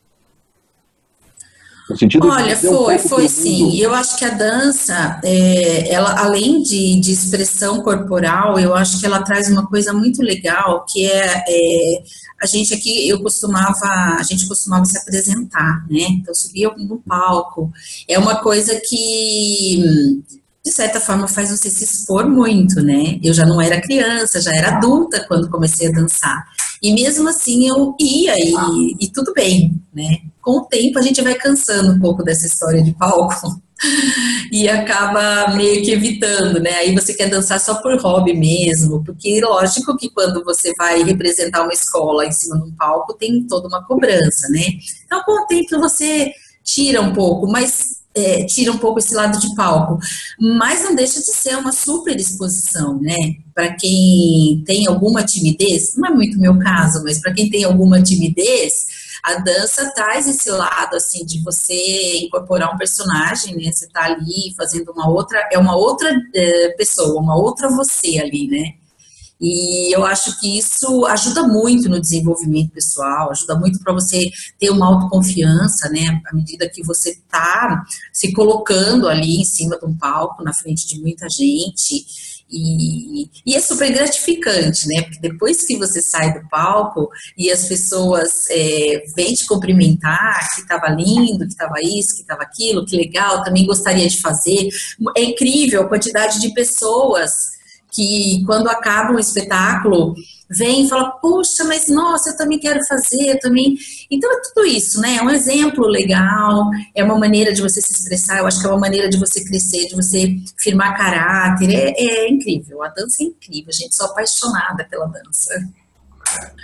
No 1.88 1.96
sentido 1.96 2.28
Olha, 2.28 2.56
foi, 2.56 2.96
um 2.96 2.98
foi 3.00 3.28
sim. 3.28 3.76
Eu 3.80 3.92
acho 3.92 4.16
que 4.16 4.24
a 4.24 4.30
dança, 4.30 5.20
é, 5.24 5.92
ela, 5.92 6.20
além 6.20 6.62
de, 6.62 7.00
de 7.00 7.10
expressão 7.10 7.82
corporal, 7.82 8.60
eu 8.60 8.74
acho 8.74 9.00
que 9.00 9.06
ela 9.06 9.22
traz 9.22 9.50
uma 9.50 9.66
coisa 9.66 9.92
muito 9.92 10.22
legal, 10.22 10.84
que 10.88 11.04
é, 11.10 11.44
é 11.48 12.02
a 12.40 12.46
gente 12.46 12.72
aqui, 12.72 13.08
eu 13.08 13.20
costumava, 13.20 13.86
a 14.18 14.22
gente 14.22 14.46
costumava 14.46 14.84
se 14.84 14.96
apresentar, 14.96 15.84
né? 15.90 16.06
Então, 16.10 16.32
subia 16.32 16.70
no 16.78 16.98
palco. 17.00 17.72
É 18.08 18.18
uma 18.18 18.36
coisa 18.36 18.80
que 18.88 20.22
de 20.64 20.70
certa 20.70 21.00
forma 21.00 21.26
faz 21.26 21.50
você 21.50 21.70
se 21.70 21.84
expor 21.84 22.28
muito, 22.28 22.82
né? 22.82 23.18
Eu 23.22 23.32
já 23.32 23.46
não 23.46 23.60
era 23.60 23.80
criança, 23.80 24.40
já 24.40 24.54
era 24.54 24.76
adulta 24.76 25.24
quando 25.26 25.48
comecei 25.48 25.88
a 25.88 25.92
dançar. 25.92 26.44
E 26.82 26.92
mesmo 26.92 27.28
assim 27.28 27.66
eu 27.66 27.94
ia 27.98 28.34
e, 28.36 28.96
e 29.00 29.08
tudo 29.08 29.32
bem, 29.32 29.74
né? 29.92 30.18
Com 30.42 30.58
o 30.58 30.64
tempo 30.66 30.98
a 30.98 31.02
gente 31.02 31.22
vai 31.22 31.34
cansando 31.34 31.92
um 31.92 32.00
pouco 32.00 32.22
dessa 32.22 32.46
história 32.46 32.82
de 32.82 32.92
palco 32.92 33.60
e 34.52 34.68
acaba 34.68 35.54
meio 35.56 35.82
que 35.82 35.92
evitando, 35.92 36.60
né? 36.60 36.72
Aí 36.74 36.94
você 36.94 37.14
quer 37.14 37.30
dançar 37.30 37.58
só 37.58 37.76
por 37.76 37.98
hobby 37.98 38.34
mesmo, 38.34 39.02
porque 39.02 39.40
lógico 39.40 39.96
que 39.96 40.10
quando 40.10 40.44
você 40.44 40.72
vai 40.76 41.02
representar 41.02 41.62
uma 41.62 41.72
escola 41.72 42.26
em 42.26 42.32
cima 42.32 42.58
de 42.58 42.64
um 42.64 42.72
palco 42.72 43.14
tem 43.14 43.46
toda 43.46 43.66
uma 43.66 43.82
cobrança, 43.86 44.46
né? 44.50 44.64
Então 45.06 45.22
com 45.24 45.42
o 45.42 45.46
tempo 45.46 45.78
você 45.78 46.32
tira 46.62 47.00
um 47.00 47.14
pouco, 47.14 47.50
mas 47.50 47.99
é, 48.20 48.44
tira 48.44 48.72
um 48.72 48.78
pouco 48.78 48.98
esse 48.98 49.14
lado 49.14 49.38
de 49.38 49.54
palco, 49.54 49.98
mas 50.38 50.82
não 50.84 50.94
deixa 50.94 51.20
de 51.20 51.32
ser 51.32 51.56
uma 51.56 51.72
super 51.72 52.16
exposição, 52.16 53.00
né? 53.00 53.16
Para 53.54 53.74
quem 53.74 54.62
tem 54.66 54.86
alguma 54.86 55.24
timidez, 55.24 55.94
não 55.96 56.08
é 56.08 56.12
muito 56.12 56.38
meu 56.38 56.58
caso, 56.58 57.02
mas 57.02 57.20
para 57.20 57.32
quem 57.32 57.50
tem 57.50 57.64
alguma 57.64 58.02
timidez, 58.02 58.86
a 59.22 59.34
dança 59.36 59.92
traz 59.94 60.26
esse 60.26 60.50
lado 60.50 60.96
assim 60.96 61.24
de 61.24 61.42
você 61.42 62.18
incorporar 62.18 62.74
um 62.74 62.78
personagem, 62.78 63.56
né? 63.56 63.70
Você 63.72 63.88
tá 63.88 64.04
ali 64.04 64.54
fazendo 64.56 64.92
uma 64.92 65.08
outra, 65.08 65.48
é 65.52 65.58
uma 65.58 65.76
outra 65.76 66.10
é, 66.34 66.68
pessoa, 66.70 67.20
uma 67.20 67.36
outra 67.36 67.68
você 67.68 68.18
ali, 68.18 68.48
né? 68.48 68.74
E 69.40 69.94
eu 69.94 70.04
acho 70.04 70.38
que 70.38 70.58
isso 70.58 71.06
ajuda 71.06 71.42
muito 71.44 71.88
no 71.88 72.00
desenvolvimento 72.00 72.72
pessoal, 72.72 73.30
ajuda 73.30 73.56
muito 73.56 73.80
para 73.80 73.94
você 73.94 74.20
ter 74.58 74.68
uma 74.70 74.86
autoconfiança, 74.86 75.88
né? 75.88 76.20
À 76.26 76.34
medida 76.34 76.68
que 76.68 76.82
você 76.82 77.10
está 77.10 77.82
se 78.12 78.32
colocando 78.32 79.08
ali 79.08 79.40
em 79.40 79.44
cima 79.44 79.78
de 79.78 79.86
um 79.86 79.96
palco, 79.96 80.44
na 80.44 80.52
frente 80.52 80.86
de 80.86 81.00
muita 81.00 81.26
gente. 81.30 82.04
E, 82.52 83.30
e, 83.46 83.54
é 83.54 83.60
super 83.60 83.90
gratificante, 83.92 84.86
né? 84.88 85.02
Porque 85.02 85.20
depois 85.20 85.64
que 85.64 85.78
você 85.78 86.02
sai 86.02 86.34
do 86.34 86.46
palco 86.48 87.08
e 87.38 87.50
as 87.50 87.64
pessoas 87.66 88.44
é, 88.50 89.04
vêm 89.14 89.32
te 89.32 89.46
cumprimentar, 89.46 90.48
que 90.54 90.62
estava 90.62 90.88
lindo, 90.88 91.46
que 91.46 91.52
estava 91.52 91.76
isso, 91.80 92.16
que 92.16 92.22
estava 92.22 92.42
aquilo, 92.42 92.84
que 92.84 92.96
legal, 92.96 93.44
também 93.44 93.64
gostaria 93.64 94.08
de 94.08 94.20
fazer. 94.20 94.68
É 95.16 95.22
incrível 95.22 95.82
a 95.82 95.88
quantidade 95.88 96.40
de 96.40 96.52
pessoas 96.52 97.59
que 97.92 98.42
quando 98.46 98.68
acaba 98.68 99.12
um 99.12 99.18
espetáculo 99.18 100.14
vem 100.50 100.84
e 100.84 100.88
fala, 100.88 101.12
puxa, 101.12 101.62
mas 101.64 101.86
nossa, 101.88 102.30
eu 102.30 102.36
também 102.36 102.58
quero 102.58 102.84
fazer, 102.84 103.38
também. 103.38 103.76
Então 104.10 104.30
é 104.32 104.40
tudo 104.42 104.66
isso, 104.66 105.00
né? 105.00 105.16
É 105.16 105.22
um 105.22 105.30
exemplo 105.30 105.86
legal, 105.86 106.68
é 106.94 107.04
uma 107.04 107.16
maneira 107.16 107.52
de 107.52 107.62
você 107.62 107.80
se 107.80 107.92
expressar, 107.92 108.38
eu 108.38 108.46
acho 108.46 108.60
que 108.60 108.66
é 108.66 108.70
uma 108.70 108.80
maneira 108.80 109.08
de 109.08 109.16
você 109.16 109.44
crescer, 109.44 109.86
de 109.86 109.94
você 109.94 110.36
firmar 110.58 110.96
caráter. 110.96 111.70
É, 111.70 111.92
é 111.96 112.28
incrível, 112.28 112.82
a 112.82 112.88
dança 112.88 113.22
é 113.22 113.26
incrível, 113.26 113.72
gente. 113.72 113.94
Sou 113.94 114.06
apaixonada 114.06 114.84
pela 114.90 115.06
dança. 115.06 115.54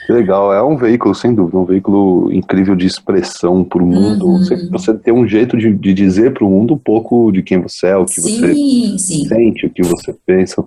Que 0.07 0.13
legal, 0.13 0.55
é 0.55 0.63
um 0.63 0.77
veículo, 0.77 1.15
sem 1.17 1.35
dúvida, 1.35 1.59
um 1.59 1.65
veículo 1.65 2.33
incrível 2.33 2.77
de 2.77 2.87
expressão 2.87 3.65
para 3.65 3.83
o 3.83 3.87
mundo. 3.87 4.27
Uhum. 4.27 4.39
Você, 4.39 4.69
você 4.71 4.95
tem 4.95 5.13
um 5.13 5.27
jeito 5.27 5.57
de, 5.57 5.73
de 5.73 5.93
dizer 5.93 6.33
para 6.33 6.45
o 6.45 6.51
mundo 6.51 6.75
um 6.75 6.79
pouco 6.79 7.33
de 7.33 7.43
quem 7.43 7.61
você 7.61 7.89
é, 7.89 7.97
o 7.97 8.05
que 8.05 8.21
sim, 8.21 8.41
você 8.41 8.99
sim. 8.99 9.27
sente, 9.27 9.67
o 9.67 9.71
que 9.71 9.83
você 9.83 10.15
pensa. 10.25 10.65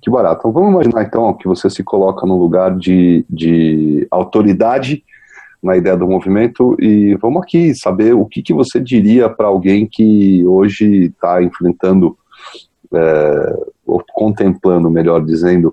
Que 0.00 0.08
barato. 0.08 0.40
Então, 0.40 0.52
vamos 0.52 0.70
imaginar 0.70 1.02
então 1.02 1.34
que 1.34 1.48
você 1.48 1.68
se 1.68 1.82
coloca 1.82 2.24
no 2.24 2.38
lugar 2.38 2.76
de, 2.76 3.24
de 3.28 4.06
autoridade 4.10 5.02
na 5.62 5.76
ideia 5.76 5.96
do 5.96 6.08
movimento 6.08 6.76
e 6.80 7.16
vamos 7.16 7.42
aqui 7.42 7.74
saber 7.74 8.14
o 8.14 8.26
que, 8.26 8.42
que 8.42 8.52
você 8.52 8.78
diria 8.78 9.28
para 9.28 9.46
alguém 9.46 9.88
que 9.90 10.44
hoje 10.46 11.06
está 11.06 11.42
enfrentando, 11.42 12.16
é, 12.92 13.56
ou 13.86 14.02
contemplando, 14.12 14.90
melhor 14.90 15.24
dizendo, 15.24 15.72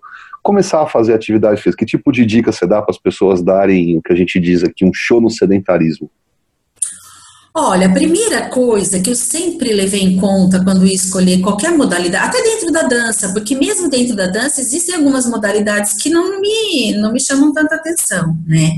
começar 0.50 0.82
a 0.82 0.88
fazer 0.88 1.14
atividade 1.14 1.62
física? 1.62 1.86
Que 1.86 1.92
tipo 1.92 2.12
de 2.12 2.26
dica 2.26 2.52
você 2.52 2.66
dá 2.66 2.82
para 2.82 2.92
as 2.92 2.98
pessoas 2.98 3.44
darem 3.44 3.96
o 3.96 4.02
que 4.02 4.12
a 4.12 4.16
gente 4.16 4.40
diz 4.40 4.64
aqui, 4.64 4.84
um 4.84 4.92
show 4.92 5.22
no 5.22 5.30
sedentarismo? 5.30 6.10
Olha, 7.54 7.86
a 7.86 7.94
primeira 7.94 8.50
coisa 8.50 9.00
que 9.00 9.12
eu 9.12 9.16
sempre 9.16 9.72
levei 9.74 10.02
em 10.02 10.18
conta 10.18 10.64
quando 10.64 10.88
ia 10.88 10.96
escolher 10.96 11.42
qualquer 11.42 11.72
modalidade, 11.78 12.26
até 12.26 12.42
dentro 12.42 12.72
da 12.72 12.82
dança, 12.84 13.32
porque 13.32 13.56
mesmo 13.56 13.90
dentro 13.90 14.16
da 14.16 14.26
dança 14.26 14.60
existem 14.60 14.96
algumas 14.96 15.28
modalidades 15.28 15.94
que 15.94 16.10
não 16.10 16.42
me, 16.42 16.96
não 16.96 17.12
me 17.12 17.20
chamam 17.20 17.54
tanta 17.54 17.76
atenção, 17.76 18.36
né? 18.48 18.72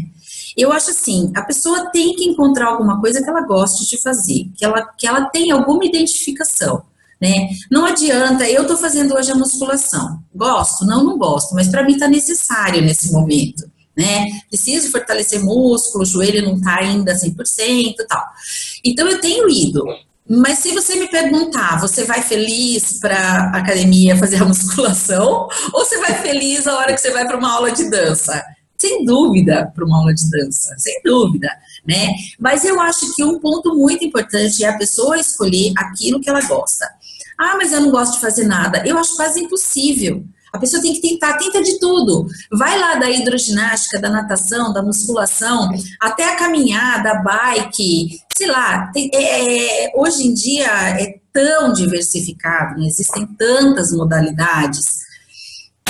Eu 0.57 0.73
acho 0.73 0.89
assim, 0.89 1.31
a 1.33 1.41
pessoa 1.41 1.89
tem 1.91 2.13
que 2.15 2.25
encontrar 2.25 2.67
alguma 2.67 2.99
coisa 2.99 3.23
que 3.23 3.29
ela 3.29 3.45
goste 3.45 3.89
de 3.89 4.01
fazer, 4.01 4.49
que 4.57 4.65
ela, 4.65 4.85
que 4.97 5.07
ela 5.07 5.25
tenha 5.25 5.55
alguma 5.55 5.85
identificação 5.85 6.83
né? 7.21 7.49
Não 7.69 7.85
adianta, 7.85 8.49
eu 8.49 8.63
estou 8.63 8.75
fazendo 8.75 9.13
hoje 9.13 9.31
a 9.31 9.35
musculação. 9.35 10.23
Gosto? 10.33 10.85
Não, 10.85 11.03
não 11.03 11.17
gosto, 11.17 11.53
mas 11.53 11.67
para 11.67 11.83
mim 11.83 11.93
está 11.93 12.07
necessário 12.07 12.81
nesse 12.81 13.11
momento. 13.11 13.69
Né? 13.95 14.27
Preciso 14.49 14.89
fortalecer 14.89 15.43
músculo, 15.43 16.03
o 16.03 16.07
joelho 16.07 16.43
não 16.43 16.55
está 16.55 16.79
ainda 16.79 17.13
100% 17.13 17.35
e 17.59 18.07
tal. 18.07 18.23
Então 18.83 19.07
eu 19.07 19.21
tenho 19.21 19.47
ido. 19.49 19.85
Mas 20.27 20.59
se 20.59 20.71
você 20.71 20.95
me 20.95 21.09
perguntar, 21.09 21.79
você 21.79 22.05
vai 22.05 22.21
feliz 22.21 22.99
para 22.99 23.51
academia 23.53 24.15
fazer 24.15 24.41
a 24.41 24.45
musculação 24.45 25.47
ou 25.73 25.85
você 25.85 25.99
vai 25.99 26.21
feliz 26.21 26.65
a 26.65 26.77
hora 26.77 26.93
que 26.93 27.01
você 27.01 27.11
vai 27.11 27.27
para 27.27 27.37
uma 27.37 27.53
aula 27.53 27.71
de 27.71 27.89
dança? 27.89 28.41
Sem 28.79 29.05
dúvida, 29.05 29.71
para 29.75 29.85
uma 29.85 29.99
aula 29.99 30.13
de 30.13 30.27
dança, 30.27 30.73
sem 30.77 31.01
dúvida, 31.05 31.47
né? 31.85 32.15
Mas 32.39 32.65
eu 32.65 32.79
acho 32.81 33.13
que 33.13 33.23
um 33.23 33.37
ponto 33.39 33.75
muito 33.75 34.03
importante 34.03 34.63
é 34.63 34.69
a 34.69 34.77
pessoa 34.77 35.19
escolher 35.19 35.71
aquilo 35.77 36.19
que 36.19 36.27
ela 36.27 36.41
gosta. 36.41 36.87
Ah, 37.41 37.55
mas 37.57 37.73
eu 37.73 37.81
não 37.81 37.89
gosto 37.89 38.13
de 38.13 38.19
fazer 38.19 38.45
nada. 38.45 38.83
Eu 38.85 38.99
acho 38.99 39.15
quase 39.15 39.43
impossível. 39.43 40.23
A 40.53 40.59
pessoa 40.59 40.79
tem 40.79 40.93
que 40.93 41.01
tentar, 41.01 41.39
tenta 41.39 41.59
de 41.63 41.79
tudo. 41.79 42.27
Vai 42.51 42.77
lá 42.77 42.95
da 42.95 43.09
hidroginástica, 43.09 43.99
da 43.99 44.11
natação, 44.11 44.71
da 44.71 44.83
musculação, 44.83 45.71
até 45.99 46.25
a 46.25 46.35
caminhada, 46.35 47.13
a 47.13 47.23
bike, 47.23 48.19
sei 48.37 48.45
lá. 48.45 48.91
Tem, 48.93 49.09
é, 49.11 49.85
é, 49.85 49.91
hoje 49.95 50.27
em 50.27 50.35
dia 50.35 50.67
é 50.67 51.19
tão 51.33 51.73
diversificado, 51.73 52.79
né? 52.79 52.85
existem 52.85 53.25
tantas 53.25 53.91
modalidades 53.91 54.99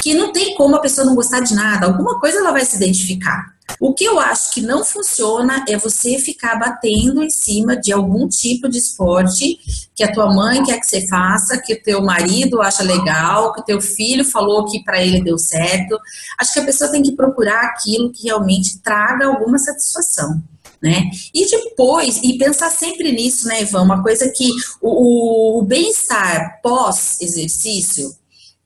que 0.01 0.13
não 0.13 0.31
tem 0.31 0.55
como 0.55 0.77
a 0.77 0.79
pessoa 0.79 1.05
não 1.05 1.15
gostar 1.15 1.41
de 1.41 1.53
nada. 1.53 1.87
Alguma 1.87 2.17
coisa 2.17 2.37
ela 2.37 2.51
vai 2.51 2.63
se 2.63 2.77
identificar. 2.77 3.50
O 3.79 3.93
que 3.93 4.03
eu 4.03 4.19
acho 4.19 4.53
que 4.53 4.61
não 4.61 4.83
funciona 4.83 5.65
é 5.67 5.77
você 5.77 6.17
ficar 6.19 6.55
batendo 6.55 7.23
em 7.23 7.29
cima 7.29 7.75
de 7.75 7.91
algum 7.91 8.27
tipo 8.27 8.69
de 8.69 8.77
esporte 8.77 9.59
que 9.95 10.03
a 10.03 10.11
tua 10.11 10.33
mãe 10.33 10.63
quer 10.63 10.79
que 10.79 10.85
você 10.85 11.07
faça, 11.07 11.59
que 11.59 11.73
o 11.73 11.81
teu 11.81 12.01
marido 12.01 12.61
acha 12.61 12.83
legal, 12.83 13.53
que 13.53 13.61
o 13.61 13.63
teu 13.63 13.81
filho 13.81 14.25
falou 14.25 14.65
que 14.65 14.83
para 14.83 15.03
ele 15.03 15.23
deu 15.23 15.37
certo. 15.37 15.99
Acho 16.37 16.53
que 16.53 16.59
a 16.59 16.65
pessoa 16.65 16.91
tem 16.91 17.01
que 17.01 17.11
procurar 17.11 17.61
aquilo 17.65 18.11
que 18.11 18.25
realmente 18.25 18.79
traga 18.79 19.27
alguma 19.27 19.57
satisfação. 19.57 20.41
Né? 20.81 21.11
E 21.31 21.47
depois, 21.47 22.19
e 22.23 22.39
pensar 22.39 22.71
sempre 22.71 23.11
nisso, 23.11 23.47
né, 23.47 23.61
Ivan? 23.61 23.83
Uma 23.83 24.01
coisa 24.01 24.27
que 24.35 24.49
o, 24.81 25.59
o 25.59 25.61
bem-estar 25.61 26.59
pós-exercício 26.63 28.15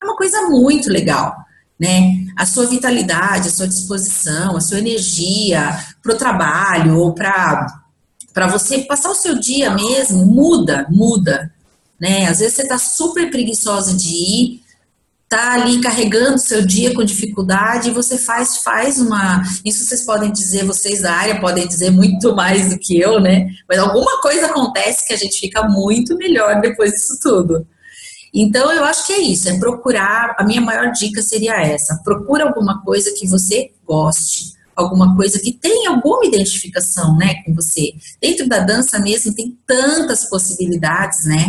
é 0.01 0.05
uma 0.05 0.15
coisa 0.15 0.43
muito 0.43 0.89
legal 0.89 1.35
né? 1.79 2.25
A 2.35 2.45
sua 2.45 2.65
vitalidade, 2.65 3.49
a 3.49 3.51
sua 3.51 3.67
disposição, 3.67 4.55
a 4.55 4.61
sua 4.61 4.79
energia 4.79 5.77
para 6.01 6.13
o 6.13 6.17
trabalho 6.17 6.97
ou 6.97 7.13
para 7.13 7.83
para 8.33 8.47
você 8.47 8.79
passar 8.79 9.11
o 9.11 9.15
seu 9.15 9.39
dia 9.39 9.73
mesmo 9.73 10.25
muda, 10.25 10.85
muda, 10.89 11.53
né? 11.97 12.27
Às 12.27 12.39
vezes 12.39 12.55
você 12.55 12.63
está 12.63 12.77
super 12.77 13.31
preguiçosa 13.31 13.93
de 13.93 14.09
ir, 14.09 14.61
tá 15.29 15.53
ali 15.53 15.79
carregando 15.79 16.35
o 16.35 16.39
seu 16.39 16.65
dia 16.65 16.93
com 16.93 17.01
dificuldade 17.01 17.89
e 17.89 17.93
você 17.93 18.17
faz 18.17 18.57
faz 18.57 18.99
uma, 18.99 19.41
isso 19.63 19.85
vocês 19.85 20.03
podem 20.03 20.33
dizer, 20.33 20.65
vocês 20.65 21.01
da 21.01 21.13
área 21.13 21.39
podem 21.39 21.65
dizer 21.65 21.91
muito 21.91 22.35
mais 22.35 22.69
do 22.69 22.77
que 22.77 22.99
eu, 22.99 23.21
né? 23.21 23.47
Mas 23.69 23.79
alguma 23.79 24.21
coisa 24.21 24.47
acontece 24.47 25.07
que 25.07 25.13
a 25.13 25.17
gente 25.17 25.39
fica 25.39 25.63
muito 25.69 26.17
melhor 26.17 26.59
depois 26.59 26.91
disso 26.91 27.17
tudo. 27.21 27.65
Então, 28.37 28.69
eu 28.69 28.83
acho 28.83 29.07
que 29.07 29.13
é 29.13 29.21
isso, 29.21 29.47
é 29.47 29.57
procurar, 29.57 30.35
a 30.37 30.43
minha 30.43 30.59
maior 30.59 30.91
dica 30.91 31.21
seria 31.21 31.53
essa, 31.53 32.01
procura 32.03 32.43
alguma 32.43 32.81
coisa 32.81 33.13
que 33.17 33.25
você 33.25 33.71
goste, 33.85 34.53
alguma 34.75 35.15
coisa 35.15 35.39
que 35.39 35.53
tenha 35.53 35.91
alguma 35.91 36.25
identificação, 36.25 37.15
né, 37.15 37.35
com 37.45 37.55
você. 37.55 37.93
Dentro 38.21 38.45
da 38.49 38.59
dança 38.59 38.99
mesmo 38.99 39.33
tem 39.33 39.57
tantas 39.65 40.25
possibilidades, 40.25 41.25
né, 41.25 41.45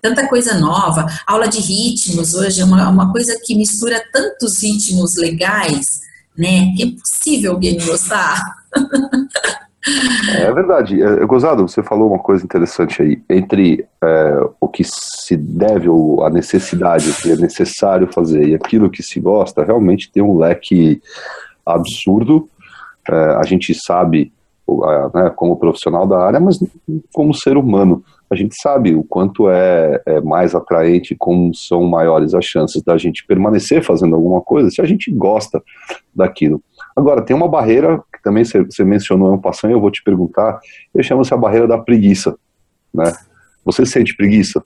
tanta 0.00 0.26
coisa 0.26 0.54
nova, 0.54 1.06
aula 1.26 1.46
de 1.48 1.60
ritmos 1.60 2.32
hoje 2.32 2.62
é 2.62 2.64
uma, 2.64 2.88
uma 2.88 3.12
coisa 3.12 3.38
que 3.44 3.54
mistura 3.54 4.02
tantos 4.10 4.62
ritmos 4.62 5.16
legais, 5.16 6.00
né, 6.34 6.72
que 6.74 6.82
é 6.82 6.86
impossível 6.86 7.52
alguém 7.52 7.76
gostar. 7.84 8.40
É 10.38 10.52
verdade. 10.52 11.00
É, 11.00 11.24
Gozado, 11.24 11.66
você 11.66 11.82
falou 11.82 12.08
uma 12.08 12.18
coisa 12.18 12.44
interessante 12.44 13.00
aí. 13.00 13.22
Entre 13.28 13.86
é, 14.02 14.40
o 14.60 14.68
que 14.68 14.82
se 14.84 15.36
deve, 15.36 15.88
ou 15.88 16.24
a 16.24 16.30
necessidade, 16.30 17.10
o 17.10 17.14
que 17.14 17.32
é 17.32 17.36
necessário 17.36 18.12
fazer 18.12 18.48
e 18.48 18.54
aquilo 18.54 18.90
que 18.90 19.02
se 19.02 19.20
gosta, 19.20 19.64
realmente 19.64 20.10
tem 20.10 20.22
um 20.22 20.36
leque 20.36 21.00
absurdo. 21.64 22.48
É, 23.08 23.14
a 23.14 23.42
gente 23.44 23.72
sabe, 23.74 24.32
né, 25.14 25.30
como 25.36 25.56
profissional 25.56 26.06
da 26.06 26.18
área, 26.18 26.40
mas 26.40 26.58
como 27.12 27.32
ser 27.32 27.56
humano, 27.56 28.02
a 28.28 28.34
gente 28.34 28.56
sabe 28.60 28.94
o 28.94 29.04
quanto 29.04 29.48
é, 29.48 30.02
é, 30.04 30.20
mais 30.20 30.54
atraente, 30.54 31.14
como 31.16 31.54
são 31.54 31.84
maiores 31.84 32.34
as 32.34 32.44
chances 32.44 32.82
da 32.82 32.98
gente 32.98 33.24
permanecer 33.24 33.84
fazendo 33.84 34.16
alguma 34.16 34.40
coisa 34.40 34.68
se 34.68 34.80
a 34.80 34.84
gente 34.84 35.12
gosta 35.12 35.62
daquilo. 36.14 36.60
Agora, 36.96 37.22
tem 37.22 37.36
uma 37.36 37.46
barreira 37.46 38.02
também 38.26 38.44
você 38.44 38.82
mencionou 38.82 39.32
um 39.34 39.40
passando, 39.40 39.70
eu 39.70 39.80
vou 39.80 39.88
te 39.88 40.02
perguntar, 40.02 40.58
eu 40.92 41.00
chamo-se 41.00 41.32
a 41.32 41.36
barreira 41.36 41.68
da 41.68 41.78
preguiça, 41.78 42.34
né? 42.92 43.14
Você 43.64 43.86
sente 43.86 44.16
preguiça? 44.16 44.64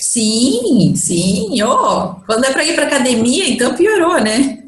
Sim, 0.00 0.94
sim. 0.96 1.62
Oh, 1.62 2.14
quando 2.26 2.46
é 2.46 2.50
para 2.50 2.64
ir 2.64 2.74
para 2.74 2.86
academia, 2.86 3.46
então 3.46 3.74
piorou, 3.74 4.18
né? 4.22 4.58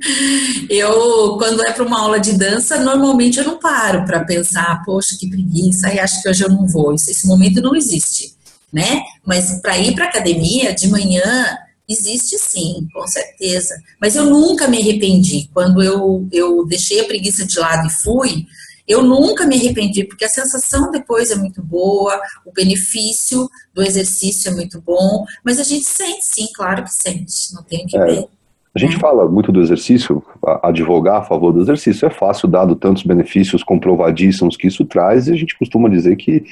Eu, 0.69 1.39
quando 1.39 1.65
é 1.65 1.73
para 1.73 1.83
uma 1.83 1.99
aula 1.99 2.21
de 2.21 2.37
dança, 2.37 2.79
normalmente 2.79 3.39
eu 3.39 3.45
não 3.45 3.59
paro 3.59 4.05
para 4.05 4.23
pensar, 4.25 4.83
poxa, 4.85 5.17
que 5.19 5.31
preguiça, 5.31 5.91
e 5.91 5.99
acho 5.99 6.23
que 6.23 6.29
hoje 6.29 6.45
eu 6.45 6.51
não 6.51 6.67
vou. 6.67 6.95
Esse, 6.95 7.13
esse 7.13 7.27
momento 7.27 7.63
não 7.63 7.75
existe, 7.75 8.35
né? 8.71 9.03
Mas 9.25 9.63
para 9.63 9.79
ir 9.79 9.95
para 9.95 10.05
academia 10.05 10.75
de 10.75 10.89
manhã, 10.89 11.57
existe 11.91 12.39
sim, 12.39 12.87
com 12.93 13.07
certeza. 13.07 13.75
Mas 14.01 14.17
eu 14.17 14.25
nunca 14.27 14.69
me 14.69 14.81
arrependi. 14.81 15.49
Quando 15.53 15.83
eu, 15.83 16.27
eu 16.33 16.65
deixei 16.67 17.01
a 17.01 17.05
preguiça 17.05 17.45
de 17.45 17.59
lado 17.59 17.87
e 17.87 17.91
fui, 17.91 18.47
eu 18.87 19.03
nunca 19.03 19.47
me 19.47 19.57
arrependi, 19.57 20.05
porque 20.05 20.25
a 20.25 20.29
sensação 20.29 20.91
depois 20.91 21.31
é 21.31 21.37
muito 21.37 21.63
boa, 21.63 22.21
o 22.45 22.53
benefício 22.53 23.49
do 23.73 23.83
exercício 23.83 24.51
é 24.51 24.55
muito 24.55 24.81
bom, 24.81 25.25
mas 25.45 25.61
a 25.61 25.63
gente 25.63 25.85
sente, 25.85 26.25
sim, 26.25 26.49
claro 26.53 26.83
que 26.83 26.93
sente, 26.93 27.55
não 27.55 27.63
tem 27.63 27.85
o 27.85 27.87
que 27.87 27.97
é. 27.97 28.05
ver. 28.05 28.29
A 28.75 28.79
gente 28.79 28.97
é. 28.97 28.99
fala 28.99 29.29
muito 29.29 29.51
do 29.51 29.61
exercício, 29.61 30.23
advogar 30.63 31.21
a 31.21 31.25
favor 31.25 31.53
do 31.53 31.61
exercício 31.61 32.07
é 32.07 32.11
fácil, 32.11 32.49
dado 32.49 32.77
tantos 32.77 33.03
benefícios 33.03 33.65
comprovadíssimos 33.65 34.57
que 34.57 34.69
isso 34.69 34.85
traz, 34.85 35.27
e 35.27 35.33
a 35.33 35.37
gente 35.37 35.59
costuma 35.59 35.89
dizer 35.89 36.17
que 36.17 36.45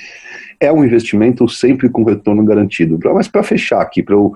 é 0.61 0.73
um 0.73 0.85
investimento 0.85 1.49
sempre 1.49 1.89
com 1.89 2.03
retorno 2.03 2.45
garantido. 2.45 2.99
Mas 3.15 3.29
para 3.29 3.45
fechar 3.45 3.81
aqui, 3.81 4.03
para 4.03 4.17
eu, 4.17 4.33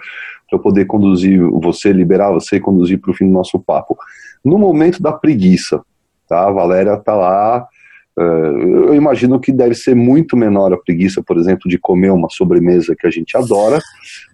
eu 0.52 0.58
poder 0.58 0.86
conduzir 0.86 1.40
você, 1.40 1.92
liberar 1.92 2.30
você 2.30 2.56
e 2.56 2.60
conduzir 2.60 3.00
para 3.00 3.10
o 3.10 3.14
fim 3.14 3.26
do 3.26 3.32
nosso 3.32 3.58
papo, 3.58 3.96
no 4.44 4.58
momento 4.58 5.02
da 5.02 5.12
preguiça, 5.12 5.80
tá? 6.28 6.46
A 6.46 6.50
Valéria 6.50 6.94
está 6.94 7.14
lá 7.14 7.66
eu 8.14 8.94
imagino 8.94 9.40
que 9.40 9.50
deve 9.50 9.74
ser 9.74 9.94
muito 9.94 10.36
menor 10.36 10.72
a 10.72 10.76
preguiça, 10.76 11.22
por 11.22 11.38
exemplo, 11.38 11.68
de 11.68 11.78
comer 11.78 12.10
uma 12.10 12.28
sobremesa 12.28 12.94
que 12.94 13.06
a 13.06 13.10
gente 13.10 13.34
adora, 13.36 13.78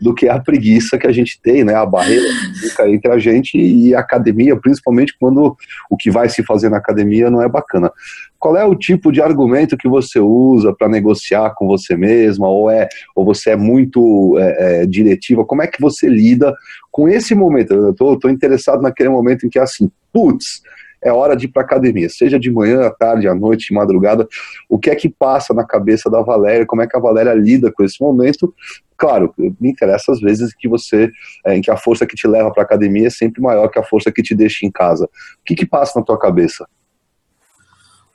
do 0.00 0.12
que 0.12 0.28
a 0.28 0.38
preguiça 0.40 0.98
que 0.98 1.06
a 1.06 1.12
gente 1.12 1.40
tem, 1.40 1.62
né? 1.62 1.74
A 1.74 1.86
barreira 1.86 2.26
que 2.26 2.68
fica 2.68 2.90
entre 2.90 3.10
a 3.12 3.18
gente 3.18 3.56
e 3.56 3.94
a 3.94 4.00
academia, 4.00 4.56
principalmente 4.56 5.14
quando 5.18 5.56
o 5.88 5.96
que 5.96 6.10
vai 6.10 6.28
se 6.28 6.42
fazer 6.42 6.68
na 6.68 6.78
academia 6.78 7.30
não 7.30 7.40
é 7.40 7.48
bacana. 7.48 7.92
Qual 8.36 8.56
é 8.56 8.64
o 8.64 8.74
tipo 8.74 9.12
de 9.12 9.22
argumento 9.22 9.76
que 9.76 9.88
você 9.88 10.18
usa 10.18 10.72
para 10.72 10.88
negociar 10.88 11.54
com 11.56 11.66
você 11.66 11.96
mesma, 11.96 12.48
ou 12.48 12.68
é, 12.68 12.88
ou 13.14 13.24
você 13.24 13.50
é 13.50 13.56
muito 13.56 14.36
é, 14.38 14.82
é, 14.82 14.86
diretiva? 14.86 15.44
Como 15.44 15.62
é 15.62 15.68
que 15.68 15.80
você 15.80 16.08
lida 16.08 16.52
com 16.90 17.08
esse 17.08 17.32
momento? 17.32 17.74
Eu 17.74 18.14
estou 18.14 18.30
interessado 18.30 18.82
naquele 18.82 19.08
momento 19.08 19.46
em 19.46 19.48
que 19.48 19.58
é 19.58 19.62
assim, 19.62 19.88
putz 20.12 20.62
é 21.02 21.12
hora 21.12 21.36
de 21.36 21.46
ir 21.46 21.48
para 21.48 21.62
academia, 21.62 22.08
seja 22.08 22.38
de 22.38 22.50
manhã, 22.50 22.86
à 22.86 22.90
tarde, 22.90 23.28
à 23.28 23.34
noite, 23.34 23.72
madrugada. 23.72 24.26
O 24.68 24.78
que 24.78 24.90
é 24.90 24.94
que 24.94 25.08
passa 25.08 25.54
na 25.54 25.64
cabeça 25.64 26.10
da 26.10 26.20
Valéria? 26.22 26.66
Como 26.66 26.82
é 26.82 26.86
que 26.86 26.96
a 26.96 27.00
Valéria 27.00 27.34
lida 27.34 27.72
com 27.72 27.84
esse 27.84 28.00
momento? 28.00 28.54
Claro, 28.96 29.32
me 29.38 29.70
interessa 29.70 30.10
às 30.10 30.20
vezes 30.20 30.52
que 30.52 30.68
você, 30.68 31.10
é, 31.46 31.56
em 31.56 31.60
que 31.60 31.70
a 31.70 31.76
força 31.76 32.04
que 32.06 32.16
te 32.16 32.26
leva 32.26 32.52
para 32.52 32.64
academia 32.64 33.06
é 33.06 33.10
sempre 33.10 33.40
maior 33.40 33.68
que 33.68 33.78
a 33.78 33.84
força 33.84 34.10
que 34.10 34.22
te 34.22 34.34
deixa 34.34 34.66
em 34.66 34.70
casa. 34.70 35.04
O 35.04 35.44
que, 35.44 35.54
que 35.54 35.64
passa 35.64 35.98
na 35.98 36.04
tua 36.04 36.18
cabeça? 36.18 36.66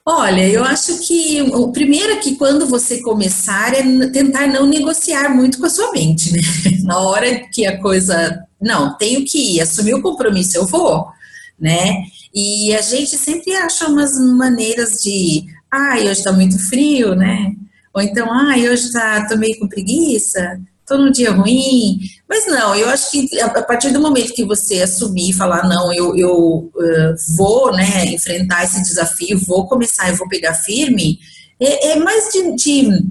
Olha, 0.06 0.46
eu 0.50 0.62
acho 0.66 1.00
que 1.08 1.42
o 1.42 1.72
primeiro 1.72 2.12
é 2.12 2.18
que 2.18 2.36
quando 2.36 2.68
você 2.68 3.02
começar 3.02 3.74
é 3.74 3.82
tentar 4.10 4.48
não 4.48 4.66
negociar 4.66 5.30
muito 5.30 5.58
com 5.58 5.66
a 5.66 5.70
sua 5.70 5.94
mente, 5.94 6.34
né? 6.34 6.42
Na 6.84 7.00
hora 7.00 7.48
que 7.54 7.66
a 7.66 7.80
coisa, 7.80 8.44
não, 8.62 8.98
tenho 8.98 9.24
que 9.24 9.56
ir, 9.56 9.62
assumir 9.62 9.94
o 9.94 10.02
compromisso, 10.02 10.58
eu 10.58 10.68
vou, 10.68 11.08
né? 11.60 12.04
E 12.34 12.74
a 12.76 12.82
gente 12.82 13.18
sempre 13.18 13.54
acha 13.56 13.88
umas 13.88 14.20
maneiras 14.20 15.02
de, 15.02 15.46
ai, 15.72 16.02
hoje 16.02 16.20
está 16.20 16.32
muito 16.32 16.58
frio, 16.68 17.16
né? 17.16 17.54
Ou 17.94 18.02
então, 18.02 18.28
ai, 18.32 18.68
hoje 18.68 18.92
tá, 18.92 19.28
tô 19.28 19.38
meio 19.38 19.58
com 19.60 19.68
preguiça, 19.68 20.60
tô 20.86 20.98
num 20.98 21.12
dia 21.12 21.32
ruim. 21.32 22.00
Mas 22.28 22.48
não, 22.48 22.76
eu 22.76 22.90
acho 22.90 23.12
que 23.12 23.40
a 23.40 23.62
partir 23.62 23.92
do 23.92 24.02
momento 24.02 24.34
que 24.34 24.44
você 24.44 24.82
assumir 24.82 25.30
e 25.30 25.34
falar, 25.34 25.68
não, 25.68 25.94
eu, 25.94 26.18
eu 26.18 26.72
uh, 26.76 27.16
vou 27.38 27.72
né, 27.72 28.08
enfrentar 28.08 28.64
esse 28.64 28.82
desafio, 28.82 29.40
vou 29.46 29.68
começar 29.68 30.10
e 30.10 30.16
vou 30.16 30.28
pegar 30.28 30.56
firme, 30.56 31.20
é, 31.60 31.92
é 31.92 31.96
mais 31.98 32.32
de, 32.32 32.56
de, 32.56 33.06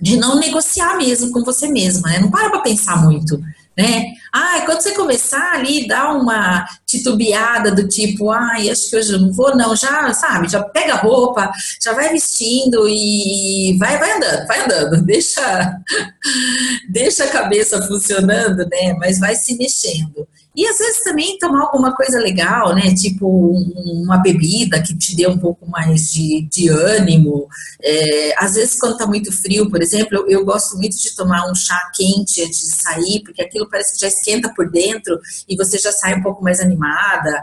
de, 0.00 0.16
não 0.18 0.38
negociar 0.38 0.98
mesmo 0.98 1.32
com 1.32 1.42
você 1.42 1.68
mesma, 1.68 2.10
né? 2.10 2.18
Não 2.18 2.30
para 2.30 2.50
para 2.50 2.60
pensar 2.60 3.02
muito 3.02 3.40
né? 3.80 4.12
Ah, 4.32 4.62
quando 4.66 4.80
você 4.82 4.94
começar 4.94 5.54
ali, 5.54 5.88
dá 5.88 6.12
uma 6.12 6.66
titubeada 6.86 7.70
do 7.70 7.88
tipo, 7.88 8.30
ai, 8.30 8.68
acho 8.68 8.90
que 8.90 8.96
hoje 8.96 9.12
eu 9.12 9.20
não 9.20 9.32
vou, 9.32 9.56
não, 9.56 9.74
já, 9.74 10.12
sabe, 10.12 10.48
já 10.48 10.62
pega 10.62 10.94
a 10.94 10.98
roupa, 10.98 11.50
já 11.82 11.94
vai 11.94 12.10
vestindo 12.10 12.86
e 12.88 13.74
vai, 13.78 13.98
vai 13.98 14.12
andando, 14.12 14.46
vai 14.46 14.64
andando, 14.64 15.02
deixa, 15.06 15.76
deixa 16.90 17.24
a 17.24 17.30
cabeça 17.30 17.80
funcionando, 17.86 18.68
né? 18.68 18.94
Mas 18.98 19.18
vai 19.18 19.34
se 19.34 19.56
mexendo. 19.56 20.28
E 20.54 20.66
às 20.66 20.78
vezes 20.78 21.04
também 21.04 21.38
tomar 21.38 21.62
alguma 21.62 21.94
coisa 21.94 22.18
legal, 22.18 22.74
né? 22.74 22.92
Tipo 22.94 23.52
uma 24.02 24.18
bebida 24.18 24.82
que 24.82 24.96
te 24.96 25.14
dê 25.14 25.28
um 25.28 25.38
pouco 25.38 25.64
mais 25.68 26.10
de, 26.10 26.42
de 26.50 26.68
ânimo. 26.68 27.46
É, 27.80 28.34
às 28.36 28.54
vezes, 28.54 28.78
quando 28.78 28.96
tá 28.96 29.06
muito 29.06 29.30
frio, 29.30 29.70
por 29.70 29.80
exemplo, 29.80 30.18
eu, 30.18 30.28
eu, 30.28 30.44
gosto 30.44 30.76
muito 30.76 30.96
de 30.96 31.14
tomar 31.14 31.48
um 31.48 31.54
chá 31.54 31.78
quente 31.94 32.42
antes 32.42 32.58
de 32.58 32.82
sair, 32.82 33.22
porque 33.24 33.42
aquilo 33.42 33.68
parece 33.70 33.94
que 33.94 34.00
já 34.00 34.08
esquenta 34.08 34.52
por 34.52 34.68
dentro 34.68 35.20
e 35.48 35.56
você 35.56 35.78
já 35.78 35.92
sai 35.92 36.18
um 36.18 36.22
pouco 36.22 36.42
mais 36.42 36.58
animada. 36.58 37.42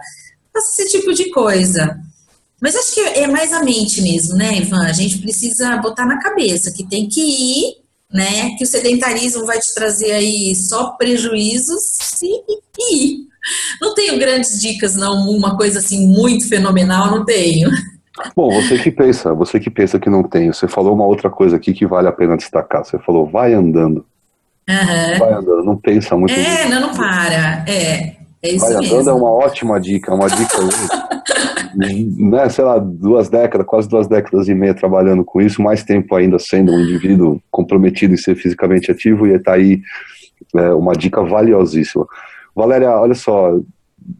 Esse 0.56 0.89
tipo 0.89 1.13
de 1.13 1.30
coisa. 1.32 1.98
Mas 2.60 2.76
acho 2.76 2.93
que 2.96 3.02
é 3.02 3.28
mais 3.28 3.54
a 3.54 3.63
mente 3.63 4.02
mesmo, 4.02 4.36
né, 4.36 4.58
Ivan? 4.58 4.86
A 4.86 4.91
gente 4.91 5.20
precisa 5.20 5.78
botar 5.78 6.06
na 6.06 6.20
cabeça 6.20 6.72
que 6.72 6.84
tem 6.84 7.08
que 7.08 7.22
ir 7.22 7.87
né? 8.12 8.56
Que 8.58 8.63
o 8.63 8.67
sedentarismo 8.67 9.46
vai 9.46 9.60
te 9.60 9.74
trazer 9.74 10.12
aí 10.12 10.56
só 10.56 10.91
prejuízos 10.91 12.22
e, 12.22 12.43
e 12.80 13.28
não 13.82 13.93
tenho 13.93 14.20
grandes 14.20 14.62
dicas, 14.62 14.96
não, 14.96 15.30
uma 15.30 15.56
coisa 15.56 15.80
assim 15.80 16.08
muito 16.08 16.48
fenomenal, 16.48 17.12
não 17.12 17.26
tenho. 17.26 17.70
Bom, 18.36 18.50
você 18.52 18.78
que 18.78 18.91
pensa, 18.91 19.34
você 19.34 19.60
que 19.60 19.70
pensa 19.70 20.00
que 20.00 20.10
não 20.10 20.24
tem, 20.24 20.52
você 20.52 20.67
falou 20.67 20.93
uma 20.93 21.06
outra 21.06 21.30
coisa 21.30 21.56
aqui 21.56 21.74
que 21.74 21.86
vale 21.86 22.08
a 22.08 22.12
pena 22.12 22.36
destacar. 22.36 22.84
Você 22.84 22.98
falou, 23.00 23.28
vai 23.28 23.54
andando. 23.54 24.06
Uhum. 24.67 25.20
Vai 25.20 25.34
andando, 25.34 25.63
não 25.63 25.78
pensa 25.78 26.17
muito. 26.17 26.34
É, 26.34 26.67
não, 26.67 26.82
não 26.82 26.93
para. 26.93 27.63
É, 27.67 28.16
é 28.43 28.50
isso 28.50 28.65
vai 28.65 28.76
andando 28.76 28.95
mesmo. 28.95 29.10
é 29.10 29.13
uma 29.13 29.32
ótima 29.32 29.80
dica, 29.80 30.13
uma 30.13 30.28
dica 30.28 30.58
né, 32.17 32.50
sei 32.50 32.63
lá, 32.63 32.80
duas 32.80 33.30
décadas, 33.30 33.67
quase 33.67 33.88
duas 33.88 34.08
décadas 34.08 34.47
e 34.47 34.54
meia 34.54 34.73
trabalhando 34.73 35.23
com 35.23 35.41
isso, 35.41 35.62
mais 35.62 35.84
tempo 35.84 36.15
ainda 36.15 36.39
sendo 36.39 36.71
um 36.71 36.80
indivíduo 36.80 37.41
comprometido 37.52 38.13
em 38.13 38.17
ser 38.17 38.36
fisicamente 38.36 38.91
ativo, 38.91 39.28
e 39.28 39.34
está 39.34 39.54
aí 39.54 39.82
é, 40.56 40.73
uma 40.73 40.93
dica 40.93 41.23
valiosíssima. 41.23 42.06
Valéria, 42.56 42.89
olha 42.91 43.13
só, 43.13 43.60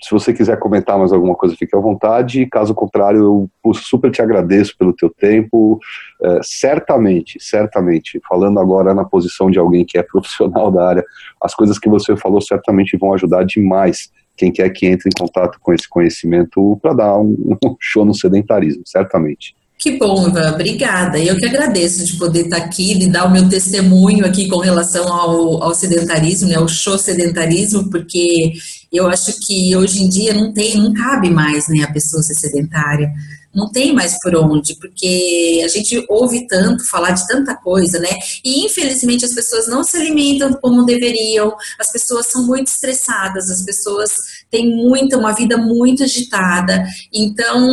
se 0.04 0.12
você 0.12 0.34
quiser 0.34 0.60
comentar 0.60 0.98
mais 0.98 1.12
alguma 1.12 1.36
coisa, 1.36 1.56
fique 1.56 1.76
à 1.76 1.80
vontade. 1.80 2.46
Caso 2.48 2.74
contrário, 2.76 3.50
eu 3.66 3.74
super 3.74 4.12
te 4.12 4.22
agradeço 4.22 4.76
pelo 4.78 4.94
teu 4.94 5.10
tempo. 5.10 5.80
É, 6.22 6.40
certamente, 6.44 7.38
certamente, 7.40 8.20
falando 8.28 8.60
agora 8.60 8.94
na 8.94 9.06
posição 9.06 9.50
de 9.50 9.58
alguém 9.58 9.86
que 9.86 9.98
é 9.98 10.04
profissional 10.04 10.70
da 10.72 10.88
área, 10.88 11.06
as 11.42 11.54
coisas 11.54 11.78
que 11.80 11.90
você 11.90 12.16
falou 12.18 12.42
certamente 12.42 12.98
vão 12.98 13.14
ajudar 13.14 13.44
demais 13.44 14.10
quem 14.38 14.52
quer 14.52 14.70
que 14.70 14.86
entre 14.86 15.10
em 15.10 15.20
contato 15.20 15.60
com 15.60 15.74
esse 15.74 15.90
conhecimento 15.90 16.78
para 16.82 16.94
dar 16.94 17.18
um, 17.20 17.58
show 17.80 18.06
no 18.06 18.14
sedentarismo, 18.14 18.84
certamente. 18.86 19.56
Que 19.80 19.98
bom, 19.98 20.28
Ivan, 20.28 20.54
obrigada. 20.54 21.20
Eu 21.20 21.38
que 21.38 21.46
agradeço 21.46 22.04
de 22.04 22.18
poder 22.18 22.46
estar 22.46 22.58
aqui, 22.58 22.98
de 22.98 23.10
dar 23.10 23.26
o 23.26 23.32
meu 23.32 23.48
testemunho 23.48 24.26
aqui 24.26 24.48
com 24.48 24.58
relação 24.58 25.12
ao, 25.12 25.62
ao 25.62 25.74
sedentarismo, 25.76 26.50
né, 26.50 26.56
ao 26.56 26.68
show 26.68 26.98
sedentarismo, 26.98 27.88
porque 27.90 28.54
eu 28.92 29.08
acho 29.08 29.40
que 29.46 29.76
hoje 29.76 30.04
em 30.04 30.10
dia 30.10 30.34
não 30.34 30.52
tem, 30.52 30.78
não 30.78 30.94
cabe 30.94 31.30
mais, 31.30 31.68
né, 31.68 31.84
a 31.84 31.92
pessoa 31.92 32.24
ser 32.24 32.34
sedentária. 32.34 33.12
Não 33.58 33.72
tem 33.72 33.92
mais 33.92 34.20
por 34.20 34.36
onde, 34.36 34.76
porque 34.76 35.64
a 35.66 35.68
gente 35.68 36.06
ouve 36.08 36.46
tanto 36.46 36.88
falar 36.88 37.10
de 37.10 37.26
tanta 37.28 37.56
coisa, 37.56 37.98
né? 37.98 38.10
E 38.46 38.64
infelizmente 38.64 39.26
as 39.26 39.34
pessoas 39.34 39.68
não 39.68 39.84
se 39.84 39.98
alimentam 39.98 40.54
como 40.54 40.86
deveriam, 40.86 41.58
as 41.80 41.92
pessoas 41.92 42.28
são 42.28 42.46
muito 42.46 42.68
estressadas, 42.68 43.50
as 43.50 43.64
pessoas 43.64 44.12
têm 44.52 44.76
muita, 44.76 45.18
uma 45.18 45.34
vida 45.34 45.58
muito 45.58 46.04
agitada. 46.04 46.86
Então, 47.12 47.68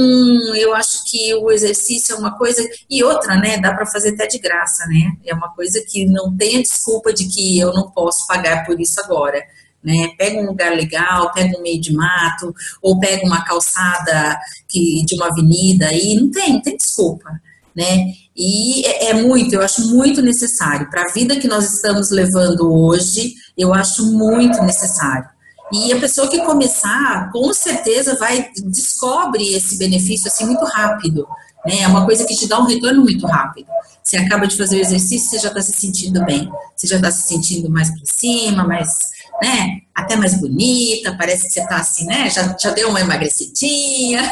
eu 0.57 0.73
acho 0.75 1.05
que 1.05 1.35
o 1.35 1.51
exercício 1.51 2.15
é 2.15 2.19
uma 2.19 2.39
coisa 2.39 2.67
e 2.89 3.05
outra, 3.05 3.37
né? 3.37 3.59
Dá 3.59 3.75
para 3.75 3.85
fazer 3.85 4.15
até 4.15 4.27
de 4.27 4.39
graça, 4.39 4.87
né? 4.87 5.13
É 5.27 5.35
uma 5.35 5.55
coisa 5.55 5.85
que 5.87 6.07
não 6.07 6.35
tem 6.35 6.61
a 6.61 6.63
desculpa 6.63 7.13
de 7.13 7.27
que 7.27 7.59
eu 7.59 7.75
não 7.75 7.91
posso 7.91 8.27
pagar 8.27 8.65
por 8.65 8.81
isso 8.81 8.99
agora 9.05 9.45
né? 9.85 10.09
Pega 10.17 10.41
um 10.41 10.47
lugar 10.47 10.73
legal, 10.75 11.33
pega 11.33 11.59
um 11.59 11.63
meio 11.63 11.81
de 11.81 11.93
mato, 11.93 12.55
ou 12.81 12.99
pega 12.99 13.27
uma 13.27 13.45
calçada 13.45 14.39
que, 14.69 15.05
de 15.05 15.15
uma 15.17 15.29
avenida 15.29 15.87
aí, 15.89 16.15
não 16.15 16.31
tem, 16.31 16.55
não 16.55 16.63
tem 16.63 16.77
desculpa, 16.77 17.31
né? 17.77 18.07
E 18.37 18.85
é, 18.87 19.11
é 19.11 19.15
muito, 19.15 19.55
eu 19.55 19.63
acho 19.63 19.89
muito 19.89 20.23
necessário. 20.23 20.91
Para 20.91 21.03
a 21.03 21.13
vida 21.13 21.37
que 21.37 21.47
nós 21.47 21.73
estamos 21.73 22.11
levando 22.11 22.73
hoje, 22.73 23.35
eu 23.57 23.75
acho 23.75 24.11
muito 24.13 24.61
necessário. 24.63 25.29
E 25.73 25.93
a 25.93 26.01
pessoa 26.01 26.29
que 26.29 26.45
começar, 26.45 27.31
com 27.33 27.53
certeza 27.53 28.17
vai 28.17 28.51
descobre 28.65 29.55
esse 29.55 29.79
benefício 29.79 30.29
assim 30.29 30.47
muito 30.47 30.65
rápido. 30.65 31.27
Né? 31.67 31.81
É 31.81 31.89
uma 31.89 32.05
coisa 32.05 32.25
que 32.25 32.35
te 32.35 32.47
dá 32.47 32.59
um 32.59 32.67
retorno 32.67 33.03
muito 33.03 33.27
rápido. 33.27 33.67
Você 34.03 34.17
acaba 34.19 34.47
de 34.47 34.57
fazer 34.57 34.77
o 34.77 34.81
exercício, 34.81 35.31
você 35.31 35.39
já 35.39 35.49
está 35.49 35.63
se 35.63 35.73
sentindo 35.73 36.25
bem. 36.25 36.51
Você 36.77 36.87
já 36.87 36.97
está 36.97 37.11
se 37.11 37.27
sentindo 37.27 37.71
mais 37.71 37.89
para 37.89 38.05
cima, 38.05 38.65
mais 38.65 39.14
né? 39.45 39.81
Até 39.95 40.17
mais 40.17 40.41
bonita, 40.41 41.15
parece 41.17 41.47
que 41.47 41.53
você 41.53 41.67
tá 41.69 41.77
assim, 41.77 42.07
né? 42.07 42.31
Já, 42.31 42.57
já 42.59 42.71
deu 42.71 42.89
uma 42.89 43.01
emagrecidinha. 43.01 44.23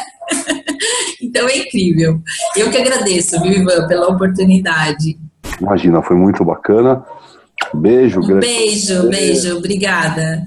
então 1.20 1.46
é 1.48 1.58
incrível. 1.58 2.20
Eu 2.56 2.70
que 2.70 2.78
agradeço, 2.78 3.40
viu, 3.42 3.52
Ivan, 3.52 3.86
pela 3.86 4.08
oportunidade. 4.08 5.18
Imagina, 5.60 6.02
foi 6.02 6.16
muito 6.16 6.44
bacana. 6.44 7.04
Beijo, 7.74 8.20
um 8.20 8.38
beijo, 8.40 9.08
beijo, 9.08 9.56
obrigada. 9.58 10.42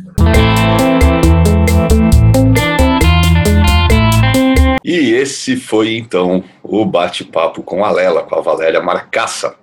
E 4.84 5.13
esse 5.13 5.56
foi 5.56 5.95
então 5.95 6.43
o 6.62 6.86
bate-papo 6.86 7.63
com 7.63 7.86
a 7.86 7.91
Lela, 7.91 8.23
com 8.23 8.36
a 8.36 8.41
Valéria 8.41 8.82
Marcaça. 8.82 9.56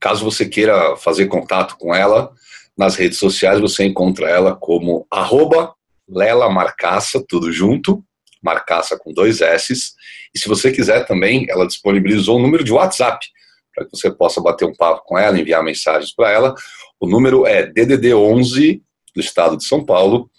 Caso 0.00 0.24
você 0.24 0.46
queira 0.46 0.96
fazer 0.96 1.26
contato 1.26 1.76
com 1.76 1.94
ela, 1.94 2.32
nas 2.78 2.94
redes 2.94 3.18
sociais 3.18 3.60
você 3.60 3.84
encontra 3.84 4.30
ela 4.30 4.54
como 4.54 5.04
arroba 5.10 5.74
Lela 6.08 6.48
Marcaça, 6.48 7.22
tudo 7.28 7.52
junto, 7.52 8.02
Marcaça 8.42 8.96
com 8.96 9.12
dois 9.12 9.40
S's. 9.40 9.94
E 10.34 10.38
se 10.38 10.48
você 10.48 10.70
quiser 10.70 11.04
também, 11.04 11.46
ela 11.50 11.66
disponibilizou 11.66 12.36
o 12.36 12.38
um 12.38 12.42
número 12.42 12.62
de 12.62 12.72
WhatsApp 12.72 13.26
para 13.74 13.84
que 13.84 13.96
você 13.96 14.10
possa 14.10 14.40
bater 14.40 14.64
um 14.64 14.74
papo 14.74 15.02
com 15.04 15.18
ela, 15.18 15.38
enviar 15.38 15.62
mensagens 15.62 16.14
para 16.14 16.30
ela. 16.30 16.54
O 17.00 17.08
número 17.08 17.46
é 17.46 17.66
DDD 17.66 18.14
11 18.14 18.82
do 19.14 19.20
estado 19.20 19.56
de 19.56 19.64
São 19.64 19.84
Paulo, 19.84 20.30